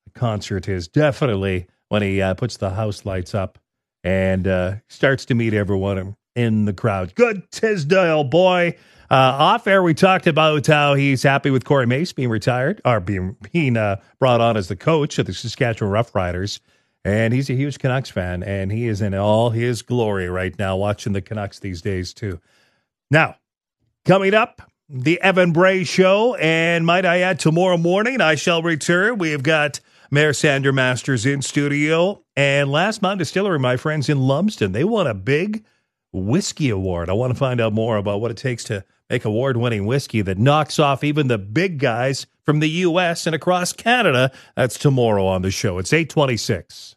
a 0.07 0.19
concert 0.19 0.67
is 0.67 0.87
definitely 0.87 1.67
when 1.89 2.01
he 2.01 2.21
uh, 2.21 2.33
puts 2.33 2.57
the 2.57 2.69
house 2.69 3.05
lights 3.05 3.33
up 3.33 3.57
and 4.03 4.47
uh, 4.47 4.75
starts 4.87 5.25
to 5.25 5.35
meet 5.35 5.53
everyone 5.53 6.15
in 6.35 6.65
the 6.65 6.73
crowd. 6.73 7.15
Good 7.15 7.49
Tisdale, 7.51 8.23
boy. 8.23 8.75
Uh, 9.09 9.15
off 9.39 9.67
air, 9.67 9.81
we 9.81 9.93
talked 9.93 10.27
about 10.27 10.67
how 10.67 10.93
he's 10.93 11.23
happy 11.23 11.49
with 11.49 11.63
Corey 11.63 11.87
Mace 11.87 12.11
being 12.11 12.29
retired 12.29 12.81
or 12.83 12.99
being, 12.99 13.37
being 13.53 13.77
uh, 13.77 14.01
brought 14.19 14.41
on 14.41 14.57
as 14.57 14.67
the 14.67 14.75
coach 14.75 15.17
of 15.17 15.25
the 15.25 15.33
Saskatchewan 15.33 15.93
Roughriders. 15.93 16.59
And 17.05 17.33
he's 17.33 17.49
a 17.49 17.53
huge 17.53 17.79
Canucks 17.79 18.09
fan, 18.09 18.43
and 18.43 18.69
he 18.69 18.87
is 18.87 19.01
in 19.01 19.13
all 19.13 19.49
his 19.51 19.81
glory 19.81 20.27
right 20.27 20.57
now 20.59 20.75
watching 20.75 21.13
the 21.13 21.21
Canucks 21.21 21.59
these 21.59 21.81
days, 21.81 22.13
too. 22.13 22.41
Now, 23.09 23.35
coming 24.03 24.33
up, 24.33 24.61
the 24.89 25.21
Evan 25.21 25.53
Bray 25.53 25.85
Show. 25.85 26.35
And 26.35 26.85
might 26.85 27.05
I 27.05 27.19
add, 27.19 27.39
tomorrow 27.39 27.77
morning, 27.77 28.19
I 28.19 28.35
shall 28.35 28.61
return. 28.61 29.19
We 29.19 29.31
have 29.31 29.43
got 29.43 29.79
Mayor 30.11 30.33
Sandra 30.33 30.73
Masters 30.73 31.25
in 31.25 31.41
studio. 31.41 32.23
And 32.35 32.69
Last 32.69 33.01
Mountain 33.01 33.19
Distillery, 33.19 33.59
my 33.59 33.77
friends 33.77 34.09
in 34.09 34.19
Lumsden, 34.19 34.73
they 34.73 34.83
won 34.83 35.07
a 35.07 35.13
big 35.13 35.63
whiskey 36.11 36.69
award. 36.69 37.09
I 37.09 37.13
want 37.13 37.31
to 37.31 37.39
find 37.39 37.61
out 37.61 37.71
more 37.71 37.95
about 37.95 38.19
what 38.19 38.31
it 38.31 38.37
takes 38.37 38.65
to 38.65 38.83
make 39.09 39.25
award 39.25 39.57
winning 39.57 39.85
whiskey 39.85 40.21
that 40.21 40.37
knocks 40.37 40.79
off 40.79 41.03
even 41.03 41.27
the 41.27 41.37
big 41.37 41.79
guys 41.79 42.27
from 42.43 42.59
the 42.59 42.69
U.S. 42.69 43.25
and 43.25 43.35
across 43.35 43.73
Canada. 43.73 44.31
That's 44.55 44.77
tomorrow 44.77 45.25
on 45.25 45.41
the 45.41 45.51
show. 45.51 45.77
It's 45.77 45.93
826. 45.93 46.95